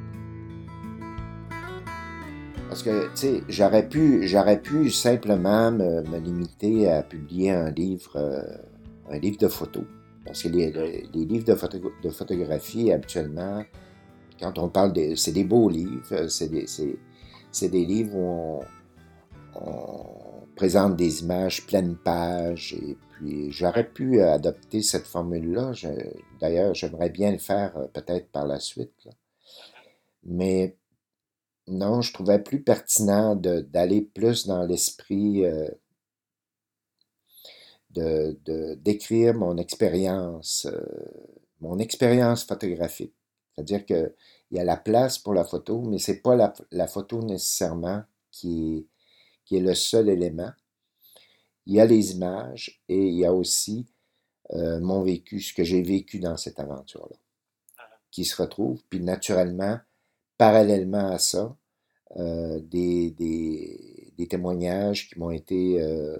Parce 2.67 2.83
que, 2.83 3.07
tu 3.09 3.15
sais, 3.15 3.43
j'aurais 3.47 3.87
pu, 3.87 4.27
j'aurais 4.27 4.61
pu 4.61 4.91
simplement 4.91 5.71
me, 5.71 6.19
limiter 6.19 6.91
à 6.91 7.01
publier 7.01 7.51
un 7.51 7.71
livre, 7.71 8.17
euh, 8.17 8.41
un 9.09 9.19
livre 9.19 9.37
de 9.37 9.47
photos. 9.47 9.85
Parce 10.25 10.43
que 10.43 10.49
les, 10.49 10.71
livres 11.13 11.45
de, 11.45 12.03
de, 12.03 12.09
photographie, 12.09 12.91
habituellement, 12.91 13.63
quand 14.39 14.59
on 14.59 14.67
parle 14.67 14.91
de... 14.91 15.15
C'est 15.15 15.31
des 15.31 15.45
beaux 15.45 15.69
livres, 15.69 16.27
c'est 16.27 16.49
des, 16.49 16.65
des, 17.69 17.85
livres 17.85 18.15
où 18.15 18.61
on, 19.55 20.07
présente 20.57 20.97
des 20.97 21.21
images 21.21 21.65
pleines 21.67 21.95
pages, 21.95 22.73
et 22.73 22.97
puis 23.11 23.51
j'aurais 23.51 23.87
pu 23.87 24.21
adopter 24.21 24.81
cette 24.81 25.05
formule-là. 25.05 25.71
D'ailleurs, 26.41 26.73
j'aimerais 26.73 27.09
bien 27.09 27.31
le 27.31 27.37
faire 27.37 27.77
euh, 27.77 27.85
peut-être 27.93 28.27
par 28.29 28.45
la 28.45 28.59
suite. 28.59 29.07
Mais 30.25 30.75
non, 31.67 32.01
je 32.01 32.13
trouvais 32.13 32.39
plus 32.39 32.63
pertinent 32.63 33.35
d'aller 33.35 34.01
plus 34.01 34.47
dans 34.47 34.65
l'esprit 34.65 35.45
euh, 35.45 35.69
de 37.91 38.75
d'écrire 38.75 39.33
mon 39.33 39.57
expérience, 39.57 40.67
euh, 40.71 40.79
mon 41.59 41.79
expérience 41.79 42.43
photographique. 42.45 43.13
C'est-à-dire 43.55 43.85
qu'il 43.85 44.13
y 44.51 44.59
a 44.59 44.63
la 44.63 44.77
place 44.77 45.17
pour 45.17 45.33
la 45.33 45.43
photo, 45.43 45.81
mais 45.81 45.99
c'est 45.99 46.21
pas 46.21 46.35
la, 46.71 46.87
photo 46.87 47.21
nécessairement 47.23 48.03
qui 48.31 48.77
est, 48.77 48.85
qui 49.45 49.57
est 49.57 49.61
le 49.61 49.73
seul 49.73 50.09
élément. 50.09 50.51
Il 51.65 51.73
y 51.75 51.81
a 51.81 51.85
les 51.85 52.13
images 52.13 52.81
et 52.87 53.07
il 53.07 53.15
y 53.15 53.25
a 53.25 53.33
aussi 53.33 53.87
euh, 54.53 54.79
mon 54.79 55.01
vécu, 55.03 55.41
ce 55.41 55.53
que 55.53 55.63
j'ai 55.63 55.81
vécu 55.81 56.19
dans 56.19 56.37
cette 56.37 56.59
aventure-là, 56.59 57.17
ah. 57.79 57.89
qui 58.11 58.25
se 58.25 58.41
retrouve. 58.41 58.81
Puis 58.89 59.01
naturellement, 59.01 59.79
parallèlement 60.37 61.11
à 61.11 61.19
ça, 61.19 61.55
euh, 62.15 62.59
des, 62.61 63.11
des, 63.11 64.27
témoignages 64.27 65.07
qui 65.07 65.19
m'ont 65.19 65.31
été 65.31 65.81
euh, 65.81 66.17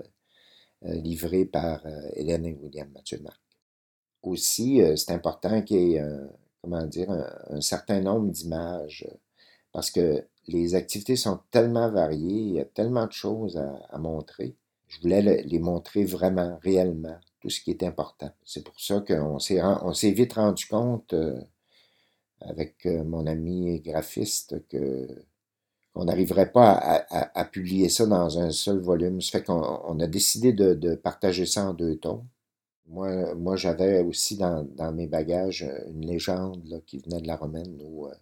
euh, 0.86 0.94
livrés 0.94 1.46
par 1.46 1.86
Hélène 2.14 2.46
et 2.46 2.54
William 2.54 2.90
Mathieu 2.94 3.20
Marc. 3.22 3.42
Aussi, 4.24 4.82
c'est 4.96 5.12
important 5.12 5.62
qu'il 5.62 5.78
y 5.78 5.96
ait 5.96 6.00
un, 6.00 6.30
comment 6.62 6.86
dire, 6.86 7.10
un, 7.12 7.62
certain 7.62 8.00
nombre 8.00 8.32
d'images 8.32 9.08
parce 9.74 9.92
que 9.92 10.24
les 10.48 10.76
activités 10.76 11.16
sont 11.18 11.40
tellement 11.52 11.90
variées, 11.90 12.42
il 12.42 12.54
y 12.54 12.60
a 12.60 12.66
tellement 12.66 13.08
de 13.08 13.12
choses 13.12 13.58
à, 13.58 13.98
montrer. 13.98 14.56
Je 14.88 15.02
voulais 15.02 15.22
les 15.22 15.60
montrer 15.60 16.06
vraiment, 16.06 16.58
réellement, 16.64 17.18
tout 17.42 17.50
ce 17.50 17.60
qui 17.60 17.72
est 17.72 17.84
important. 17.84 18.32
C'est 18.46 18.64
pour 18.64 18.80
ça 18.80 19.02
qu'on 19.02 19.40
s'est 19.40 20.12
vite 20.12 20.34
rendu 20.34 20.66
compte 20.68 21.14
avec 22.42 22.86
mon 22.86 23.26
ami 23.28 23.80
graphiste 23.82 24.56
qu'on 24.70 26.06
n'arriverait 26.06 26.52
pas 26.52 27.06
à, 27.10 27.46
publier 27.46 27.90
ça 27.90 28.06
dans 28.06 28.40
un 28.40 28.52
seul 28.52 28.80
volume. 28.80 29.22
Ça 29.22 29.40
fait 29.40 29.46
qu'on 29.46 30.00
a 30.00 30.08
décidé 30.08 30.54
de, 30.54 30.96
partager 30.96 31.46
ça 31.46 31.70
en 31.70 31.74
deux 31.74 31.98
tomes. 31.98 32.26
Moi, 32.88 33.56
j'avais 33.56 34.02
aussi 34.02 34.38
dans, 34.38 34.66
mes 34.94 35.08
bagages 35.08 35.68
une 35.88 36.06
légende 36.06 36.82
qui 36.86 37.00
venait 37.00 37.22
de 37.22 37.28
la 37.28 37.36
Romaine 37.36 37.78
où 37.84 38.08
euh, 38.08 38.14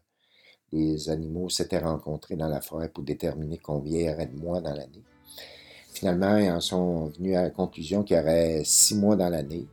les 0.71 1.09
animaux 1.09 1.49
s'étaient 1.49 1.79
rencontrés 1.79 2.35
dans 2.35 2.49
la 2.49 2.61
forêt 2.61 2.89
pour 2.89 3.03
déterminer 3.03 3.59
combien 3.59 3.99
il 3.99 4.05
y 4.05 4.09
aurait 4.09 4.25
de 4.25 4.35
mois 4.35 4.61
dans 4.61 4.73
l'année. 4.73 5.03
Finalement, 5.93 6.37
ils 6.37 6.49
en 6.49 6.61
sont 6.61 7.07
venus 7.09 7.37
à 7.37 7.43
la 7.43 7.49
conclusion 7.51 8.03
qu'il 8.03 8.17
y 8.17 8.19
aurait 8.19 8.63
six 8.65 8.95
mois 8.95 9.15
dans 9.15 9.29
l'année 9.29 9.67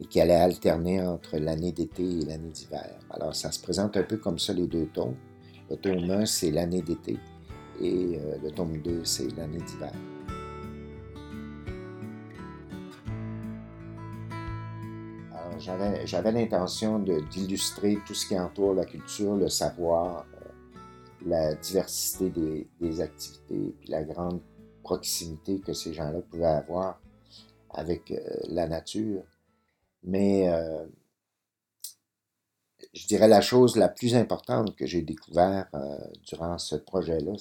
et 0.00 0.06
qui 0.06 0.20
allait 0.20 0.34
alterner 0.34 1.00
entre 1.02 1.38
l'année 1.38 1.72
d'été 1.72 2.02
et 2.02 2.24
l'année 2.24 2.50
d'hiver. 2.50 2.98
Alors, 3.10 3.34
ça 3.34 3.50
se 3.50 3.60
présente 3.60 3.96
un 3.96 4.02
peu 4.02 4.16
comme 4.16 4.38
ça, 4.38 4.52
les 4.52 4.66
deux 4.66 4.86
tomes. 4.86 5.16
Le 5.70 5.76
tome 5.76 6.10
1, 6.10 6.26
c'est 6.26 6.50
l'année 6.50 6.82
d'été 6.82 7.18
et 7.80 8.18
euh, 8.18 8.38
le 8.42 8.50
tome 8.50 8.78
2, 8.78 9.04
c'est 9.04 9.28
l'année 9.36 9.60
d'hiver. 9.60 9.92
Alors, 15.32 16.04
j'avais 16.04 16.32
l'intention 16.32 16.98
d'illustrer 16.98 17.98
tout 18.06 18.14
ce 18.14 18.26
qui 18.26 18.38
entoure 18.38 18.74
la 18.74 18.84
culture, 18.84 19.36
le 19.36 19.48
savoir, 19.48 20.26
euh, 20.34 20.48
la 21.26 21.54
diversité 21.54 22.30
des, 22.80 23.00
activités, 23.00 23.74
puis 23.80 23.90
la 23.90 24.02
grande 24.02 24.40
proximité 24.82 25.60
que 25.60 25.72
ces 25.72 25.92
gens-là 25.92 26.20
pouvaient 26.30 26.46
avoir 26.46 27.00
avec 27.70 28.10
euh, 28.10 28.18
la 28.48 28.66
nature. 28.66 29.22
Mais 30.08 30.48
euh, 30.48 30.86
je 32.94 33.06
dirais 33.06 33.28
la 33.28 33.42
chose 33.42 33.76
la 33.76 33.90
plus 33.90 34.14
importante 34.14 34.74
que 34.74 34.86
j'ai 34.86 35.02
découvert 35.02 35.68
euh, 35.74 35.98
durant 36.26 36.56
ce 36.56 36.76
projet-là, 36.76 37.34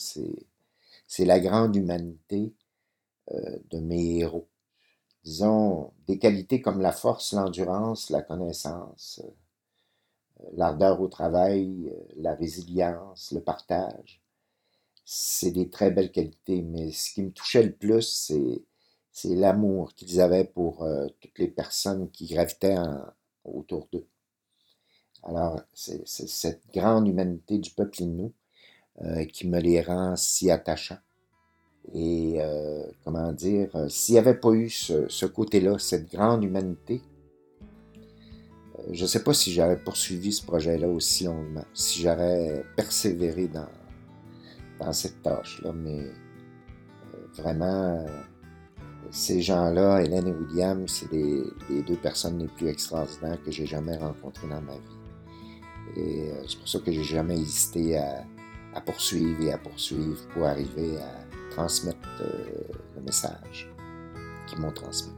c'est 1.08 1.26
la 1.26 1.40
grande 1.40 1.78
humanité 1.78 2.54
euh, 3.32 3.58
de 3.72 3.80
mes 3.80 4.18
héros. 4.18 4.50
Disons, 5.24 5.94
des 6.08 6.20
qualités 6.20 6.62
comme 6.62 6.82
la 6.82 6.92
force, 6.92 7.32
l'endurance, 7.32 8.10
la 8.10 8.22
connaissance, 8.22 9.22
l'ardeur 10.52 11.00
au 11.00 11.08
travail, 11.08 11.94
la 12.18 12.36
résilience, 12.36 13.32
le 13.32 13.40
partage. 13.42 14.22
C'est 15.06 15.52
des 15.52 15.70
très 15.70 15.90
belles 15.90 16.12
qualités, 16.12 16.62
mais 16.64 16.92
ce 16.92 17.14
qui 17.14 17.24
me 17.24 17.32
touchait 17.32 17.64
le 17.64 17.74
plus, 17.74 18.02
c'est 18.02 18.62
c'est 19.20 19.34
l'amour 19.34 19.96
qu'ils 19.96 20.22
avaient 20.22 20.44
pour 20.44 20.84
euh, 20.84 21.08
toutes 21.20 21.40
les 21.40 21.48
personnes 21.48 22.12
qui 22.12 22.28
gravitaient 22.28 22.78
autour 23.44 23.88
d'eux. 23.92 24.06
Alors, 25.24 25.60
c'est 25.74 26.08
cette 26.08 26.62
grande 26.72 27.08
humanité 27.08 27.58
du 27.58 27.72
peuple 27.72 28.04
Innu 28.04 28.32
euh, 29.02 29.26
qui 29.26 29.48
me 29.48 29.60
les 29.60 29.82
rend 29.82 30.16
si 30.16 30.52
attachants. 30.52 31.00
Et 31.96 32.36
euh, 32.38 32.86
comment 33.04 33.32
dire, 33.32 33.72
s'il 33.90 34.14
n'y 34.14 34.20
avait 34.20 34.40
pas 34.40 34.52
eu 34.52 34.70
ce, 34.70 35.26
côté-là, 35.26 35.80
cette 35.80 36.12
grande 36.12 36.44
humanité, 36.44 37.02
je 38.92 39.02
ne 39.02 39.08
sais 39.08 39.24
pas 39.24 39.34
si 39.34 39.52
j'aurais 39.52 39.82
poursuivi 39.84 40.32
ce 40.32 40.46
projet-là 40.46 40.88
aussi 40.88 41.24
longuement, 41.24 41.66
si 41.74 42.04
j'aurais 42.04 42.64
persévéré 42.76 43.48
dans, 43.48 43.70
dans 44.80 44.94
cette 44.94 45.24
tâche-là, 45.24 45.74
mais 45.74 46.06
vraiment 47.34 48.06
ces 49.12 49.42
gens-là, 49.42 50.02
Hélène 50.02 50.28
et 50.28 50.32
William, 50.32 50.88
c'est 50.88 51.12
les, 51.12 51.44
deux 51.84 51.96
personnes 51.96 52.40
les 52.40 52.48
plus 52.48 52.68
extraordinaires 52.68 53.42
que 53.44 53.52
j'ai 53.52 53.66
jamais 53.66 53.98
rencontrées 53.98 54.48
dans 54.48 54.62
ma 54.62 54.74
vie. 54.74 55.96
Et 55.96 56.32
euh, 56.32 56.44
c'est 56.48 56.58
pour 56.58 56.68
ça 56.68 56.80
que 56.80 56.92
j'ai 56.92 57.04
jamais 57.04 57.40
hésité 57.40 57.98
à, 57.98 58.26
poursuivre 58.86 59.42
et 59.42 59.54
à 59.54 59.58
poursuivre 59.58 60.28
pour 60.34 60.46
arriver 60.46 60.98
à 60.98 61.52
transmettre 61.52 62.08
euh, 62.22 62.62
le 62.96 63.02
message 63.02 63.72
qu'ils 64.48 64.60
m'ont 64.60 64.72
transmis. 64.72 65.14